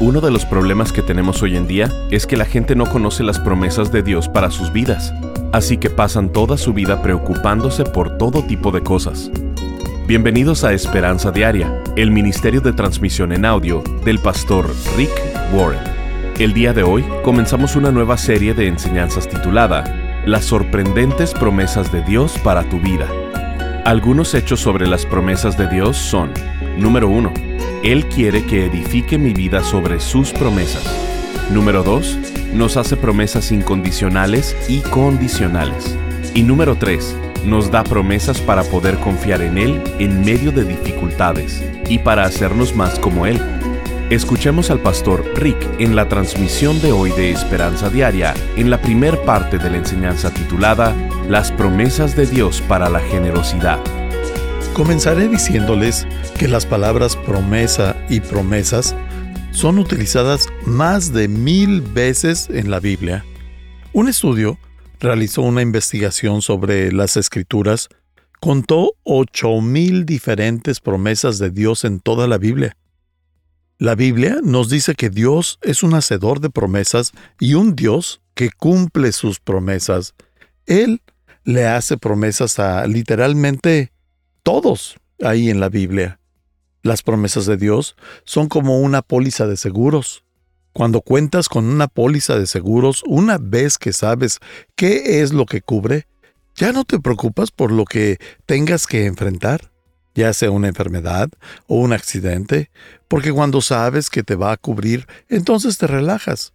Uno 0.00 0.20
de 0.20 0.32
los 0.32 0.44
problemas 0.44 0.92
que 0.92 1.02
tenemos 1.02 1.40
hoy 1.42 1.56
en 1.56 1.68
día 1.68 1.88
es 2.10 2.26
que 2.26 2.36
la 2.36 2.44
gente 2.44 2.74
no 2.74 2.84
conoce 2.84 3.22
las 3.22 3.38
promesas 3.38 3.92
de 3.92 4.02
Dios 4.02 4.28
para 4.28 4.50
sus 4.50 4.72
vidas, 4.72 5.14
así 5.52 5.76
que 5.76 5.88
pasan 5.88 6.32
toda 6.32 6.56
su 6.56 6.72
vida 6.72 7.00
preocupándose 7.00 7.84
por 7.84 8.18
todo 8.18 8.44
tipo 8.44 8.72
de 8.72 8.82
cosas. 8.82 9.30
Bienvenidos 10.08 10.64
a 10.64 10.72
Esperanza 10.72 11.30
Diaria, 11.30 11.80
el 11.94 12.10
ministerio 12.10 12.60
de 12.60 12.72
transmisión 12.72 13.30
en 13.32 13.44
audio 13.44 13.84
del 14.04 14.18
pastor 14.18 14.68
Rick 14.96 15.12
Warren. 15.52 15.80
El 16.40 16.54
día 16.54 16.72
de 16.72 16.82
hoy 16.82 17.04
comenzamos 17.22 17.76
una 17.76 17.92
nueva 17.92 18.18
serie 18.18 18.52
de 18.52 18.66
enseñanzas 18.66 19.28
titulada 19.28 20.22
Las 20.26 20.44
sorprendentes 20.44 21.32
promesas 21.32 21.92
de 21.92 22.02
Dios 22.02 22.36
para 22.42 22.68
tu 22.68 22.80
vida. 22.80 23.06
Algunos 23.84 24.34
hechos 24.34 24.58
sobre 24.58 24.88
las 24.88 25.06
promesas 25.06 25.56
de 25.56 25.68
Dios 25.68 25.96
son, 25.96 26.32
número 26.78 27.08
1, 27.08 27.32
él 27.84 28.06
quiere 28.06 28.46
que 28.46 28.64
edifique 28.64 29.18
mi 29.18 29.34
vida 29.34 29.62
sobre 29.62 30.00
sus 30.00 30.32
promesas. 30.32 30.84
Número 31.50 31.82
2. 31.82 32.18
Nos 32.54 32.78
hace 32.78 32.96
promesas 32.96 33.52
incondicionales 33.52 34.56
y 34.68 34.80
condicionales. 34.80 35.94
Y 36.34 36.44
número 36.44 36.76
3. 36.76 37.14
Nos 37.44 37.70
da 37.70 37.84
promesas 37.84 38.40
para 38.40 38.62
poder 38.62 38.96
confiar 38.96 39.42
en 39.42 39.58
Él 39.58 39.82
en 39.98 40.24
medio 40.24 40.50
de 40.50 40.64
dificultades 40.64 41.62
y 41.86 41.98
para 41.98 42.24
hacernos 42.24 42.74
más 42.74 42.98
como 42.98 43.26
Él. 43.26 43.38
Escuchemos 44.08 44.70
al 44.70 44.78
pastor 44.78 45.22
Rick 45.34 45.58
en 45.78 45.94
la 45.94 46.08
transmisión 46.08 46.80
de 46.80 46.92
hoy 46.92 47.10
de 47.10 47.32
Esperanza 47.32 47.90
Diaria, 47.90 48.32
en 48.56 48.70
la 48.70 48.80
primer 48.80 49.20
parte 49.24 49.58
de 49.58 49.68
la 49.68 49.76
enseñanza 49.76 50.30
titulada 50.30 50.94
Las 51.28 51.52
promesas 51.52 52.16
de 52.16 52.24
Dios 52.24 52.62
para 52.62 52.88
la 52.88 53.00
generosidad. 53.00 53.80
Comenzaré 54.74 55.28
diciéndoles 55.28 56.04
que 56.36 56.48
las 56.48 56.66
palabras 56.66 57.14
promesa 57.14 57.96
y 58.08 58.18
promesas 58.18 58.96
son 59.52 59.78
utilizadas 59.78 60.48
más 60.66 61.12
de 61.12 61.28
mil 61.28 61.80
veces 61.80 62.50
en 62.50 62.72
la 62.72 62.80
Biblia. 62.80 63.24
Un 63.92 64.08
estudio 64.08 64.58
realizó 64.98 65.42
una 65.42 65.62
investigación 65.62 66.42
sobre 66.42 66.90
las 66.90 67.16
escrituras, 67.16 67.88
contó 68.40 68.94
ocho 69.04 69.60
mil 69.60 70.04
diferentes 70.06 70.80
promesas 70.80 71.38
de 71.38 71.50
Dios 71.50 71.84
en 71.84 72.00
toda 72.00 72.26
la 72.26 72.38
Biblia. 72.38 72.76
La 73.78 73.94
Biblia 73.94 74.40
nos 74.42 74.70
dice 74.70 74.96
que 74.96 75.08
Dios 75.08 75.60
es 75.62 75.84
un 75.84 75.94
hacedor 75.94 76.40
de 76.40 76.50
promesas 76.50 77.12
y 77.38 77.54
un 77.54 77.76
Dios 77.76 78.22
que 78.34 78.50
cumple 78.50 79.12
sus 79.12 79.38
promesas. 79.38 80.14
Él 80.66 81.00
le 81.44 81.64
hace 81.68 81.96
promesas 81.96 82.58
a 82.58 82.88
literalmente 82.88 83.93
todos 84.44 84.96
ahí 85.20 85.50
en 85.50 85.58
la 85.58 85.68
Biblia. 85.68 86.20
Las 86.82 87.02
promesas 87.02 87.46
de 87.46 87.56
Dios 87.56 87.96
son 88.24 88.48
como 88.48 88.78
una 88.78 89.02
póliza 89.02 89.46
de 89.46 89.56
seguros. 89.56 90.22
Cuando 90.72 91.00
cuentas 91.00 91.48
con 91.48 91.64
una 91.64 91.88
póliza 91.88 92.38
de 92.38 92.46
seguros, 92.46 93.02
una 93.06 93.38
vez 93.38 93.78
que 93.78 93.92
sabes 93.92 94.38
qué 94.76 95.22
es 95.22 95.32
lo 95.32 95.46
que 95.46 95.62
cubre, 95.62 96.06
ya 96.56 96.72
no 96.72 96.84
te 96.84 97.00
preocupas 97.00 97.50
por 97.50 97.72
lo 97.72 97.84
que 97.84 98.18
tengas 98.44 98.86
que 98.86 99.06
enfrentar, 99.06 99.72
ya 100.14 100.32
sea 100.34 100.50
una 100.50 100.68
enfermedad 100.68 101.30
o 101.66 101.76
un 101.76 101.92
accidente, 101.92 102.70
porque 103.08 103.32
cuando 103.32 103.62
sabes 103.62 104.10
que 104.10 104.22
te 104.22 104.34
va 104.34 104.52
a 104.52 104.56
cubrir, 104.58 105.06
entonces 105.28 105.78
te 105.78 105.86
relajas. 105.86 106.52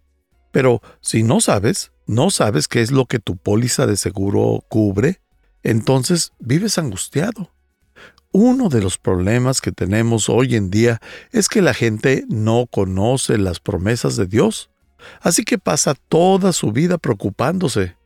Pero 0.52 0.80
si 1.00 1.22
no 1.24 1.40
sabes, 1.40 1.90
no 2.06 2.30
sabes 2.30 2.68
qué 2.68 2.82
es 2.82 2.92
lo 2.92 3.06
que 3.06 3.18
tu 3.18 3.36
póliza 3.36 3.86
de 3.86 3.96
seguro 3.96 4.64
cubre, 4.68 5.20
entonces 5.62 6.32
vives 6.38 6.78
angustiado. 6.78 7.50
Uno 8.32 8.68
de 8.68 8.80
los 8.80 8.96
problemas 8.96 9.60
que 9.60 9.72
tenemos 9.72 10.28
hoy 10.28 10.54
en 10.54 10.70
día 10.70 11.00
es 11.32 11.48
que 11.48 11.62
la 11.62 11.74
gente 11.74 12.24
no 12.28 12.68
conoce 12.70 13.38
las 13.38 13.58
promesas 13.58 14.14
de 14.14 14.26
Dios, 14.26 14.70
así 15.20 15.44
que 15.44 15.58
pasa 15.58 15.94
toda 16.08 16.52
su 16.52 16.70
vida 16.70 16.96
preocupándose. 16.98 17.96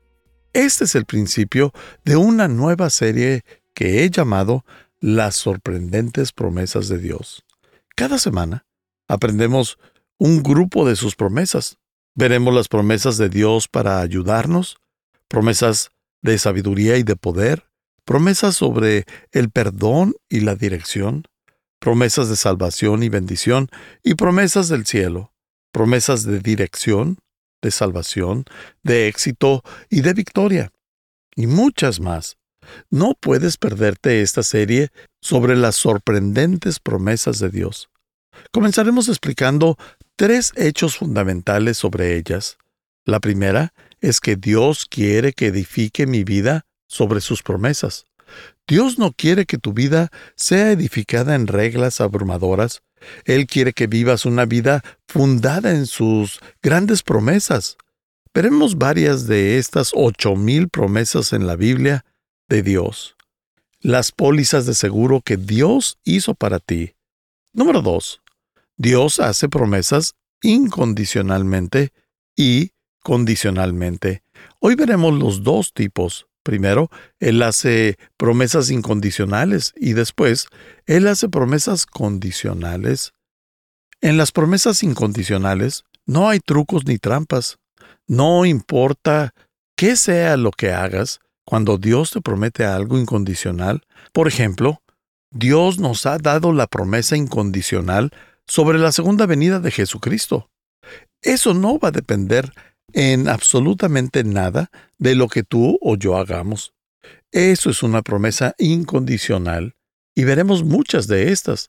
Este 0.55 0.84
es 0.84 0.95
el 0.95 1.05
principio 1.05 1.74
de 2.07 2.17
una 2.17 2.48
nueva 2.48 2.89
serie 2.89 3.42
que 3.74 4.02
he 4.02 4.11
llamado 4.11 4.64
Las 4.98 5.36
sorprendentes 5.36 6.33
promesas 6.33 6.89
de 6.89 6.98
Dios. 6.98 7.45
Cada 7.95 8.18
semana 8.18 8.64
aprendemos 9.08 9.79
un 10.17 10.42
grupo 10.42 10.89
de 10.89 10.96
sus 10.96 11.17
promesas. 11.17 11.77
Veremos 12.14 12.55
las 12.55 12.68
promesas 12.68 13.18
de 13.18 13.29
Dios 13.29 13.68
para 13.68 14.01
ayudarnos, 14.01 14.79
promesas 15.29 15.90
de 16.23 16.39
sabiduría 16.39 16.96
y 16.96 17.02
de 17.02 17.17
poder, 17.17 17.67
promesas 18.04 18.56
sobre 18.56 19.04
el 19.32 19.50
perdón 19.50 20.14
y 20.28 20.40
la 20.40 20.54
dirección, 20.54 21.24
promesas 21.78 22.28
de 22.28 22.36
salvación 22.36 23.02
y 23.02 23.08
bendición, 23.08 23.68
y 24.02 24.14
promesas 24.14 24.68
del 24.68 24.86
cielo, 24.86 25.32
promesas 25.72 26.24
de 26.24 26.40
dirección, 26.40 27.18
de 27.62 27.70
salvación, 27.70 28.44
de 28.82 29.08
éxito 29.08 29.62
y 29.90 30.02
de 30.02 30.12
victoria, 30.12 30.72
y 31.34 31.46
muchas 31.46 32.00
más. 32.00 32.36
No 32.90 33.14
puedes 33.20 33.56
perderte 33.56 34.22
esta 34.22 34.42
serie 34.42 34.90
sobre 35.20 35.56
las 35.56 35.76
sorprendentes 35.76 36.80
promesas 36.80 37.38
de 37.38 37.50
Dios. 37.50 37.90
Comenzaremos 38.52 39.08
explicando 39.08 39.76
tres 40.16 40.52
hechos 40.56 40.96
fundamentales 40.96 41.76
sobre 41.76 42.16
ellas. 42.16 42.58
La 43.04 43.20
primera 43.20 43.74
es 44.00 44.20
que 44.20 44.36
Dios 44.36 44.86
quiere 44.86 45.32
que 45.32 45.46
edifique 45.46 46.06
mi 46.06 46.24
vida 46.24 46.66
sobre 46.86 47.20
sus 47.20 47.42
promesas. 47.42 48.06
Dios 48.67 48.98
no 48.98 49.12
quiere 49.12 49.46
que 49.46 49.58
tu 49.58 49.72
vida 49.72 50.11
sea 50.36 50.72
edificada 50.72 51.34
en 51.34 51.46
reglas 51.46 52.00
abrumadoras. 52.00 52.83
Él 53.24 53.46
quiere 53.46 53.72
que 53.72 53.86
vivas 53.86 54.24
una 54.24 54.46
vida 54.46 54.83
fundada 55.06 55.72
en 55.72 55.86
sus 55.86 56.40
grandes 56.62 57.02
promesas. 57.02 57.77
Veremos 58.33 58.78
varias 58.78 59.27
de 59.27 59.58
estas 59.58 59.92
ocho 59.95 60.34
mil 60.34 60.68
promesas 60.68 61.33
en 61.33 61.46
la 61.46 61.56
Biblia 61.56 62.05
de 62.48 62.62
Dios. 62.62 63.16
Las 63.80 64.12
pólizas 64.12 64.64
de 64.66 64.74
seguro 64.74 65.20
que 65.20 65.36
Dios 65.36 65.98
hizo 66.05 66.34
para 66.34 66.58
ti. 66.58 66.95
Número 67.52 67.83
dos. 67.83 68.22
Dios 68.77 69.20
hace 69.20 69.48
promesas 69.48 70.14
incondicionalmente 70.42 71.92
y 72.34 72.72
condicionalmente. 73.01 74.22
Hoy 74.58 74.74
veremos 74.74 75.14
los 75.14 75.42
dos 75.42 75.72
tipos. 75.72 76.27
Primero, 76.44 76.90
Él 77.18 77.42
hace 77.42 77.98
promesas 78.18 78.70
incondicionales 78.70 79.72
y 79.77 79.94
después, 79.94 80.46
Él 80.86 81.08
hace 81.08 81.28
promesas 81.28 81.86
condicionales. 81.86 83.12
En 84.02 84.18
las 84.18 84.30
promesas 84.30 84.83
incondicionales 84.83 85.84
no 86.06 86.28
hay 86.28 86.40
trucos 86.40 86.84
ni 86.86 86.98
trampas. 86.98 87.56
No 88.06 88.44
importa 88.44 89.33
qué 89.74 89.96
sea 89.96 90.36
lo 90.36 90.50
que 90.50 90.72
hagas, 90.72 91.20
cuando 91.46 91.78
Dios 91.78 92.10
te 92.10 92.20
promete 92.20 92.64
algo 92.66 92.98
incondicional, 92.98 93.83
por 94.12 94.28
ejemplo, 94.28 94.83
Dios 95.30 95.78
nos 95.78 96.04
ha 96.04 96.18
dado 96.18 96.52
la 96.52 96.66
promesa 96.66 97.16
incondicional 97.16 98.10
sobre 98.46 98.78
la 98.78 98.92
segunda 98.92 99.24
venida 99.24 99.60
de 99.60 99.70
Jesucristo. 99.70 100.50
Eso 101.22 101.54
no 101.54 101.78
va 101.78 101.88
a 101.88 101.92
depender 101.92 102.52
en 102.94 103.28
absolutamente 103.28 104.24
nada 104.24 104.70
de 104.98 105.14
lo 105.16 105.28
que 105.28 105.42
tú 105.42 105.78
o 105.82 105.96
yo 105.96 106.16
hagamos. 106.16 106.72
Eso 107.32 107.68
es 107.68 107.82
una 107.82 108.02
promesa 108.02 108.55
incondicional 108.58 109.74
y 110.14 110.24
veremos 110.24 110.62
muchas 110.62 111.08
de 111.08 111.33
estas. 111.33 111.68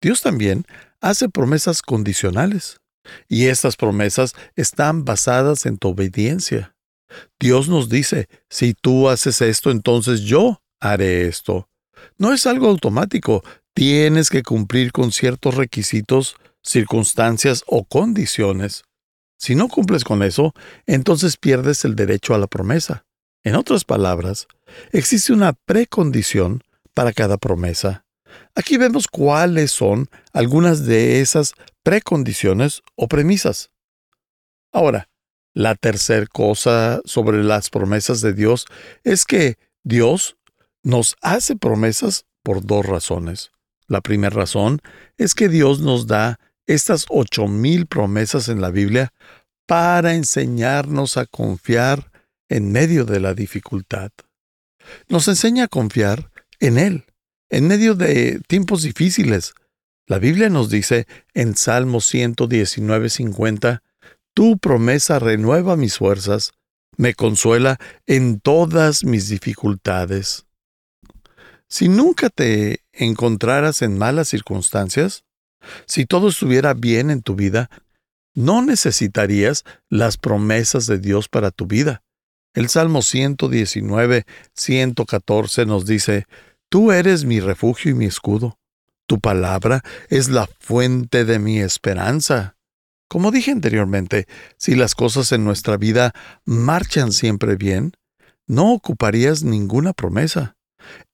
Dios 0.00 0.22
también 0.22 0.64
hace 1.00 1.28
promesas 1.28 1.82
condicionales 1.82 2.80
y 3.28 3.46
estas 3.46 3.76
promesas 3.76 4.34
están 4.54 5.04
basadas 5.04 5.66
en 5.66 5.76
tu 5.76 5.88
obediencia. 5.88 6.76
Dios 7.40 7.68
nos 7.68 7.88
dice, 7.88 8.28
si 8.48 8.74
tú 8.74 9.08
haces 9.08 9.42
esto, 9.42 9.72
entonces 9.72 10.20
yo 10.20 10.62
haré 10.80 11.26
esto. 11.26 11.68
No 12.16 12.32
es 12.32 12.46
algo 12.46 12.68
automático, 12.68 13.42
tienes 13.74 14.30
que 14.30 14.44
cumplir 14.44 14.92
con 14.92 15.10
ciertos 15.10 15.56
requisitos, 15.56 16.36
circunstancias 16.62 17.64
o 17.66 17.84
condiciones. 17.84 18.84
Si 19.42 19.56
no 19.56 19.66
cumples 19.66 20.04
con 20.04 20.22
eso, 20.22 20.54
entonces 20.86 21.36
pierdes 21.36 21.84
el 21.84 21.96
derecho 21.96 22.32
a 22.32 22.38
la 22.38 22.46
promesa. 22.46 23.06
En 23.42 23.56
otras 23.56 23.82
palabras, 23.82 24.46
existe 24.92 25.32
una 25.32 25.52
precondición 25.52 26.62
para 26.94 27.12
cada 27.12 27.38
promesa. 27.38 28.04
Aquí 28.54 28.76
vemos 28.76 29.08
cuáles 29.08 29.72
son 29.72 30.08
algunas 30.32 30.86
de 30.86 31.20
esas 31.20 31.54
precondiciones 31.82 32.82
o 32.94 33.08
premisas. 33.08 33.72
Ahora, 34.70 35.08
la 35.54 35.74
tercera 35.74 36.26
cosa 36.26 37.00
sobre 37.04 37.42
las 37.42 37.68
promesas 37.68 38.20
de 38.20 38.34
Dios 38.34 38.66
es 39.02 39.24
que 39.24 39.56
Dios 39.82 40.36
nos 40.84 41.16
hace 41.20 41.56
promesas 41.56 42.26
por 42.44 42.64
dos 42.64 42.86
razones. 42.86 43.50
La 43.88 44.02
primera 44.02 44.36
razón 44.36 44.78
es 45.16 45.34
que 45.34 45.48
Dios 45.48 45.80
nos 45.80 46.06
da 46.06 46.38
estas 46.66 47.06
ocho 47.08 47.48
mil 47.48 47.86
promesas 47.86 48.48
en 48.48 48.60
la 48.60 48.70
Biblia 48.70 49.12
para 49.66 50.14
enseñarnos 50.14 51.16
a 51.16 51.26
confiar 51.26 52.10
en 52.48 52.72
medio 52.72 53.04
de 53.04 53.20
la 53.20 53.34
dificultad. 53.34 54.10
Nos 55.08 55.28
enseña 55.28 55.64
a 55.64 55.68
confiar 55.68 56.30
en 56.60 56.78
Él, 56.78 57.04
en 57.50 57.68
medio 57.68 57.94
de 57.94 58.40
tiempos 58.46 58.82
difíciles. 58.82 59.54
La 60.06 60.18
Biblia 60.18 60.48
nos 60.48 60.68
dice 60.68 61.06
en 61.34 61.56
Salmo 61.56 62.00
119.50, 62.00 63.82
Tu 64.34 64.58
promesa 64.58 65.18
renueva 65.18 65.76
mis 65.76 65.96
fuerzas, 65.98 66.52
me 66.96 67.14
consuela 67.14 67.78
en 68.06 68.40
todas 68.40 69.04
mis 69.04 69.28
dificultades. 69.28 70.46
Si 71.68 71.88
nunca 71.88 72.28
te 72.28 72.84
encontraras 72.92 73.80
en 73.80 73.96
malas 73.96 74.28
circunstancias, 74.28 75.24
si 75.86 76.06
todo 76.06 76.28
estuviera 76.28 76.74
bien 76.74 77.10
en 77.10 77.22
tu 77.22 77.34
vida, 77.34 77.70
no 78.34 78.62
necesitarías 78.62 79.64
las 79.88 80.16
promesas 80.16 80.86
de 80.86 80.98
Dios 80.98 81.28
para 81.28 81.50
tu 81.50 81.66
vida. 81.66 82.02
El 82.54 82.68
Salmo 82.68 83.02
119, 83.02 84.26
114 84.54 85.66
nos 85.66 85.86
dice, 85.86 86.26
Tú 86.68 86.92
eres 86.92 87.24
mi 87.24 87.40
refugio 87.40 87.90
y 87.90 87.94
mi 87.94 88.06
escudo. 88.06 88.58
Tu 89.06 89.20
palabra 89.20 89.82
es 90.08 90.28
la 90.28 90.48
fuente 90.60 91.24
de 91.24 91.38
mi 91.38 91.60
esperanza. 91.60 92.56
Como 93.08 93.30
dije 93.30 93.50
anteriormente, 93.50 94.26
si 94.56 94.74
las 94.74 94.94
cosas 94.94 95.32
en 95.32 95.44
nuestra 95.44 95.76
vida 95.76 96.14
marchan 96.46 97.12
siempre 97.12 97.56
bien, 97.56 97.92
no 98.46 98.72
ocuparías 98.72 99.42
ninguna 99.42 99.92
promesa. 99.92 100.56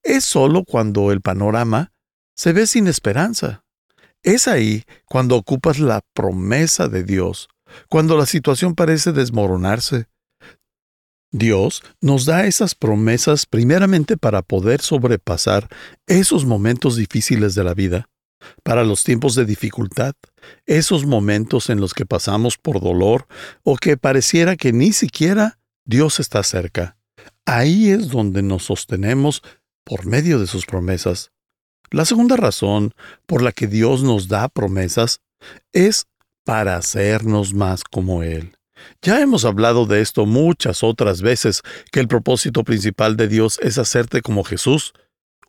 Es 0.01 0.23
solo 0.23 0.63
cuando 0.63 1.11
el 1.11 1.19
panorama 1.19 1.91
se 2.35 2.53
ve 2.53 2.67
sin 2.67 2.87
esperanza. 2.87 3.65
Es 4.23 4.47
ahí 4.47 4.83
cuando 5.05 5.35
ocupas 5.35 5.79
la 5.79 6.01
promesa 6.13 6.87
de 6.87 7.03
Dios, 7.03 7.47
cuando 7.87 8.17
la 8.17 8.25
situación 8.25 8.75
parece 8.75 9.11
desmoronarse. 9.11 10.07
Dios 11.31 11.83
nos 12.01 12.25
da 12.25 12.45
esas 12.45 12.75
promesas 12.75 13.45
primeramente 13.45 14.17
para 14.17 14.41
poder 14.41 14.81
sobrepasar 14.81 15.69
esos 16.07 16.45
momentos 16.45 16.95
difíciles 16.95 17.53
de 17.55 17.63
la 17.63 17.73
vida, 17.73 18.09
para 18.63 18.83
los 18.83 19.03
tiempos 19.03 19.35
de 19.35 19.45
dificultad, 19.45 20.15
esos 20.65 21.05
momentos 21.05 21.69
en 21.69 21.79
los 21.79 21.93
que 21.93 22.05
pasamos 22.05 22.57
por 22.57 22.81
dolor 22.81 23.27
o 23.63 23.75
que 23.75 23.95
pareciera 23.95 24.55
que 24.55 24.73
ni 24.73 24.91
siquiera 24.91 25.59
Dios 25.85 26.19
está 26.19 26.43
cerca. 26.43 26.97
Ahí 27.45 27.89
es 27.89 28.09
donde 28.09 28.41
nos 28.41 28.63
sostenemos 28.63 29.43
por 29.83 30.05
medio 30.05 30.39
de 30.39 30.47
sus 30.47 30.65
promesas. 30.65 31.31
La 31.91 32.05
segunda 32.05 32.35
razón 32.35 32.93
por 33.25 33.41
la 33.41 33.51
que 33.51 33.67
Dios 33.67 34.03
nos 34.03 34.27
da 34.27 34.47
promesas 34.49 35.21
es 35.73 36.05
para 36.43 36.75
hacernos 36.75 37.53
más 37.53 37.83
como 37.83 38.23
Él. 38.23 38.55
Ya 39.01 39.21
hemos 39.21 39.45
hablado 39.45 39.85
de 39.85 40.01
esto 40.01 40.25
muchas 40.25 40.83
otras 40.83 41.21
veces, 41.21 41.61
que 41.91 41.99
el 41.99 42.07
propósito 42.07 42.63
principal 42.63 43.17
de 43.17 43.27
Dios 43.27 43.59
es 43.61 43.77
hacerte 43.77 44.21
como 44.21 44.43
Jesús. 44.43 44.93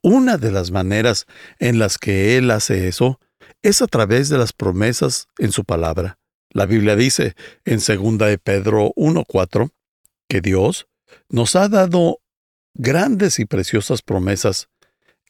Una 0.02 0.37
de 0.37 0.50
las 0.50 0.70
maneras 0.70 1.26
en 1.58 1.78
las 1.78 1.98
que 1.98 2.37
Él 2.37 2.50
hace 2.50 2.88
eso 2.88 3.20
es 3.62 3.82
a 3.82 3.87
través 3.87 4.28
de 4.28 4.38
las 4.38 4.52
promesas 4.52 5.28
en 5.38 5.52
su 5.52 5.64
palabra. 5.64 6.19
La 6.52 6.66
Biblia 6.66 6.96
dice 6.96 7.34
en 7.64 7.78
2 7.78 8.19
de 8.19 8.38
Pedro 8.38 8.92
1.4 8.96 9.70
que 10.28 10.40
Dios 10.40 10.88
nos 11.28 11.54
ha 11.56 11.69
dado 11.69 12.20
grandes 12.75 13.38
y 13.38 13.44
preciosas 13.44 14.02
promesas. 14.02 14.69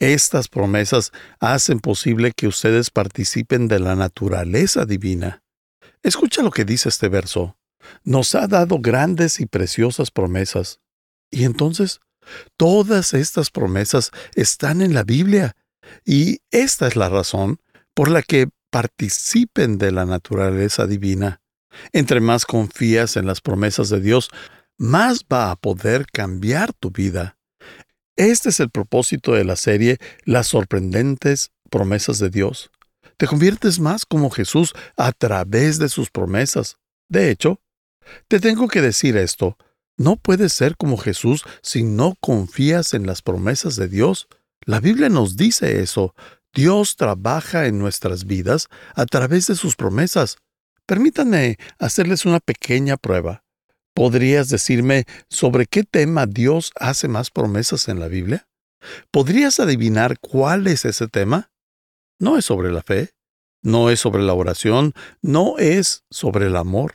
Estas 0.01 0.49
promesas 0.49 1.13
hacen 1.41 1.79
posible 1.79 2.33
que 2.33 2.49
ustedes 2.49 2.91
participen 2.91 3.69
de 3.69 3.79
la 3.79 3.95
naturaleza 3.95 4.87
divina. 4.87 5.43
Escucha 6.03 6.43
lo 6.43 6.51
que 6.51 6.65
dice 6.65 6.89
este 6.89 7.09
verso. 7.09 7.59
Nos 8.03 8.35
ha 8.35 8.47
dado 8.47 8.79
grandes 8.81 9.41
y 9.41 9.47
preciosas 9.47 10.11
promesas. 10.11 10.81
Y 11.31 11.45
entonces, 11.45 12.01
todas 12.57 13.13
estas 13.13 13.51
promesas 13.51 14.11
están 14.35 14.81
en 14.81 14.95
la 14.95 15.05
Biblia. 15.05 15.55
Y 16.07 16.41
esta 16.51 16.87
es 16.87 16.97
la 16.97 17.11
razón 17.11 17.61
por 17.93 18.11
la 18.11 18.23
que 18.23 18.49
participen 18.71 19.77
de 19.77 19.93
la 19.93 20.07
naturaleza 20.07 20.87
divina. 20.87 21.43
Entre 21.93 22.21
más 22.21 22.47
confías 22.47 23.17
en 23.17 23.27
las 23.27 23.43
promesas 23.43 23.91
de 23.91 24.01
Dios, 24.01 24.31
más 24.79 25.27
va 25.31 25.51
a 25.51 25.57
poder 25.57 26.07
cambiar 26.07 26.73
tu 26.73 26.91
vida. 26.91 27.37
Este 28.21 28.51
es 28.51 28.61
el 28.61 28.69
propósito 28.69 29.33
de 29.33 29.45
la 29.45 29.57
serie 29.57 29.97
Las 30.27 30.49
sorprendentes 30.49 31.53
promesas 31.71 32.19
de 32.19 32.29
Dios. 32.29 32.71
Te 33.17 33.27
conviertes 33.27 33.81
más 33.81 34.05
como 34.05 34.29
Jesús 34.29 34.75
a 34.99 35.13
través 35.13 35.79
de 35.79 35.89
sus 35.89 36.11
promesas. 36.11 36.77
De 37.09 37.31
hecho, 37.31 37.63
te 38.29 38.39
tengo 38.39 38.69
que 38.69 38.83
decir 38.83 39.17
esto, 39.17 39.57
no 39.97 40.17
puedes 40.17 40.53
ser 40.53 40.77
como 40.77 40.99
Jesús 40.99 41.45
si 41.63 41.83
no 41.83 42.15
confías 42.21 42.93
en 42.93 43.07
las 43.07 43.23
promesas 43.23 43.77
de 43.77 43.89
Dios. 43.89 44.29
La 44.67 44.81
Biblia 44.81 45.09
nos 45.09 45.39
dice 45.39 45.81
eso. 45.81 46.15
Dios 46.53 46.97
trabaja 46.97 47.69
en 47.69 47.79
nuestras 47.79 48.27
vidas 48.27 48.69
a 48.95 49.07
través 49.07 49.47
de 49.47 49.57
sus 49.57 49.77
promesas. 49.77 50.37
Permítanme 50.85 51.57
hacerles 51.79 52.27
una 52.27 52.41
pequeña 52.41 52.99
prueba. 52.99 53.45
¿Podrías 54.01 54.49
decirme 54.49 55.05
sobre 55.29 55.67
qué 55.67 55.85
tema 55.85 56.25
Dios 56.25 56.73
hace 56.77 57.07
más 57.07 57.31
promesas 57.31 57.87
en 57.87 58.01
la 58.01 58.09
Biblia? 58.09 58.49
¿Podrías 59.11 59.61
adivinar 59.61 60.19
cuál 60.21 60.69
es 60.69 60.87
ese 60.87 61.07
tema? 61.07 61.51
No 62.19 62.39
es 62.39 62.47
sobre 62.47 62.73
la 62.73 62.81
fe, 62.81 63.11
no 63.63 63.91
es 63.91 64.01
sobre 64.01 64.23
la 64.23 64.33
oración, 64.33 64.95
no 65.21 65.59
es 65.59 66.05
sobre 66.09 66.47
el 66.47 66.57
amor, 66.57 66.95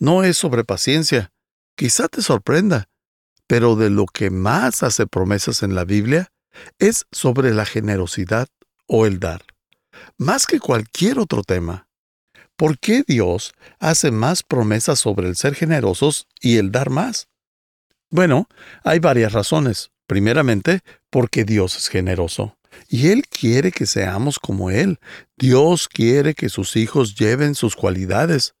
no 0.00 0.24
es 0.24 0.38
sobre 0.38 0.64
paciencia. 0.64 1.30
Quizá 1.76 2.08
te 2.08 2.20
sorprenda, 2.20 2.88
pero 3.46 3.76
de 3.76 3.88
lo 3.88 4.06
que 4.06 4.30
más 4.30 4.82
hace 4.82 5.06
promesas 5.06 5.62
en 5.62 5.76
la 5.76 5.84
Biblia 5.84 6.32
es 6.80 7.06
sobre 7.12 7.54
la 7.54 7.64
generosidad 7.64 8.48
o 8.88 9.06
el 9.06 9.20
dar, 9.20 9.42
más 10.18 10.48
que 10.48 10.58
cualquier 10.58 11.20
otro 11.20 11.44
tema. 11.44 11.86
¿Por 12.60 12.78
qué 12.78 13.04
Dios 13.06 13.54
hace 13.78 14.10
más 14.10 14.42
promesas 14.42 14.98
sobre 14.98 15.26
el 15.26 15.34
ser 15.34 15.54
generosos 15.54 16.28
y 16.42 16.58
el 16.58 16.70
dar 16.70 16.90
más? 16.90 17.30
Bueno, 18.10 18.50
hay 18.84 18.98
varias 18.98 19.32
razones. 19.32 19.92
Primeramente, 20.06 20.80
porque 21.08 21.44
Dios 21.44 21.74
es 21.78 21.88
generoso. 21.88 22.58
Y 22.86 23.08
Él 23.08 23.22
quiere 23.28 23.72
que 23.72 23.86
seamos 23.86 24.38
como 24.38 24.70
Él. 24.70 24.98
Dios 25.38 25.88
quiere 25.88 26.34
que 26.34 26.50
sus 26.50 26.76
hijos 26.76 27.14
lleven 27.14 27.54
sus 27.54 27.76
cualidades. 27.76 28.52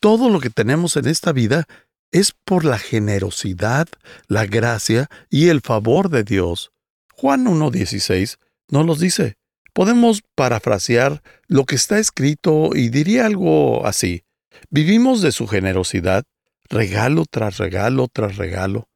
Todo 0.00 0.30
lo 0.30 0.40
que 0.40 0.48
tenemos 0.48 0.96
en 0.96 1.06
esta 1.06 1.32
vida 1.32 1.66
es 2.12 2.32
por 2.32 2.64
la 2.64 2.78
generosidad, 2.78 3.86
la 4.28 4.46
gracia 4.46 5.10
y 5.28 5.50
el 5.50 5.60
favor 5.60 6.08
de 6.08 6.24
Dios. 6.24 6.72
Juan 7.12 7.44
1.16 7.44 8.38
nos 8.70 8.86
los 8.86 8.98
dice. 8.98 9.39
Podemos 9.80 10.22
parafrasear 10.34 11.22
lo 11.48 11.64
que 11.64 11.74
está 11.74 11.98
escrito 11.98 12.72
y 12.74 12.90
diría 12.90 13.24
algo 13.24 13.86
así. 13.86 14.24
Vivimos 14.68 15.22
de 15.22 15.32
su 15.32 15.46
generosidad, 15.46 16.24
regalo 16.68 17.24
tras 17.24 17.56
regalo 17.56 18.06
tras 18.12 18.36
regalo. 18.36 18.90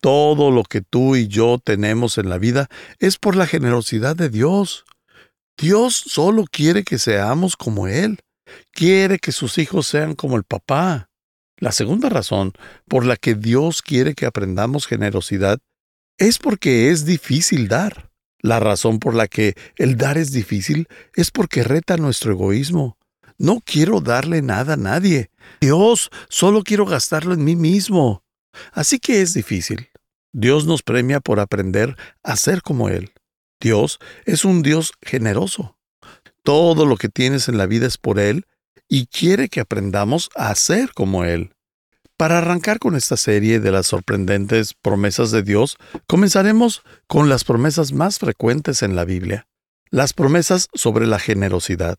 Todo 0.00 0.52
lo 0.52 0.62
que 0.62 0.82
tú 0.82 1.16
y 1.16 1.26
yo 1.26 1.58
tenemos 1.58 2.16
en 2.16 2.28
la 2.28 2.38
vida 2.38 2.68
es 3.00 3.18
por 3.18 3.34
la 3.34 3.48
generosidad 3.48 4.14
de 4.14 4.28
Dios. 4.28 4.84
Dios 5.58 5.96
solo 5.96 6.44
quiere 6.48 6.84
que 6.84 6.98
seamos 6.98 7.56
como 7.56 7.88
Él. 7.88 8.20
Quiere 8.70 9.18
que 9.18 9.32
sus 9.32 9.58
hijos 9.58 9.88
sean 9.88 10.14
como 10.14 10.36
el 10.36 10.44
papá. 10.44 11.10
La 11.56 11.72
segunda 11.72 12.08
razón 12.08 12.52
por 12.86 13.04
la 13.04 13.16
que 13.16 13.34
Dios 13.34 13.82
quiere 13.82 14.14
que 14.14 14.26
aprendamos 14.26 14.86
generosidad 14.86 15.58
es 16.18 16.38
porque 16.38 16.92
es 16.92 17.04
difícil 17.04 17.66
dar. 17.66 18.09
La 18.42 18.58
razón 18.60 18.98
por 18.98 19.14
la 19.14 19.28
que 19.28 19.54
el 19.76 19.96
dar 19.96 20.18
es 20.18 20.32
difícil 20.32 20.88
es 21.14 21.30
porque 21.30 21.62
reta 21.62 21.96
nuestro 21.96 22.32
egoísmo. 22.32 22.96
No 23.38 23.60
quiero 23.64 24.00
darle 24.00 24.42
nada 24.42 24.74
a 24.74 24.76
nadie. 24.76 25.30
Dios, 25.60 26.10
solo 26.28 26.62
quiero 26.62 26.84
gastarlo 26.84 27.34
en 27.34 27.44
mí 27.44 27.56
mismo. 27.56 28.22
Así 28.72 28.98
que 28.98 29.22
es 29.22 29.34
difícil. 29.34 29.88
Dios 30.32 30.66
nos 30.66 30.82
premia 30.82 31.20
por 31.20 31.40
aprender 31.40 31.96
a 32.22 32.36
ser 32.36 32.62
como 32.62 32.88
Él. 32.88 33.12
Dios 33.60 33.98
es 34.24 34.44
un 34.44 34.62
Dios 34.62 34.92
generoso. 35.02 35.76
Todo 36.42 36.86
lo 36.86 36.96
que 36.96 37.08
tienes 37.08 37.48
en 37.48 37.58
la 37.58 37.66
vida 37.66 37.86
es 37.86 37.98
por 37.98 38.18
Él 38.18 38.46
y 38.88 39.06
quiere 39.06 39.48
que 39.48 39.60
aprendamos 39.60 40.30
a 40.34 40.54
ser 40.54 40.92
como 40.92 41.24
Él. 41.24 41.52
Para 42.20 42.36
arrancar 42.36 42.80
con 42.80 42.96
esta 42.96 43.16
serie 43.16 43.60
de 43.60 43.72
las 43.72 43.86
sorprendentes 43.86 44.74
promesas 44.74 45.30
de 45.30 45.42
Dios, 45.42 45.78
comenzaremos 46.06 46.82
con 47.06 47.30
las 47.30 47.44
promesas 47.44 47.94
más 47.94 48.18
frecuentes 48.18 48.82
en 48.82 48.94
la 48.94 49.06
Biblia, 49.06 49.46
las 49.88 50.12
promesas 50.12 50.68
sobre 50.74 51.06
la 51.06 51.18
generosidad. 51.18 51.96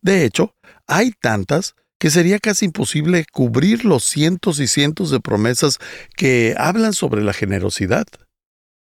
De 0.00 0.24
hecho, 0.24 0.54
hay 0.86 1.10
tantas 1.10 1.74
que 1.98 2.10
sería 2.10 2.38
casi 2.38 2.66
imposible 2.66 3.26
cubrir 3.32 3.84
los 3.84 4.04
cientos 4.04 4.60
y 4.60 4.68
cientos 4.68 5.10
de 5.10 5.18
promesas 5.18 5.80
que 6.16 6.54
hablan 6.56 6.92
sobre 6.92 7.24
la 7.24 7.32
generosidad. 7.32 8.06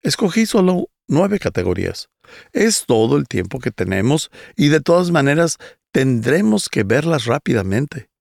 Escogí 0.02 0.44
solo 0.44 0.90
nueve 1.08 1.38
categorías. 1.38 2.10
Es 2.52 2.84
todo 2.84 3.16
el 3.16 3.28
tiempo 3.28 3.60
que 3.60 3.70
tenemos 3.70 4.30
y 4.56 4.68
de 4.68 4.82
todas 4.82 5.10
maneras 5.10 5.56
tendremos 5.90 6.68
que 6.68 6.84
verlas 6.84 7.24
rápidamente. 7.24 8.11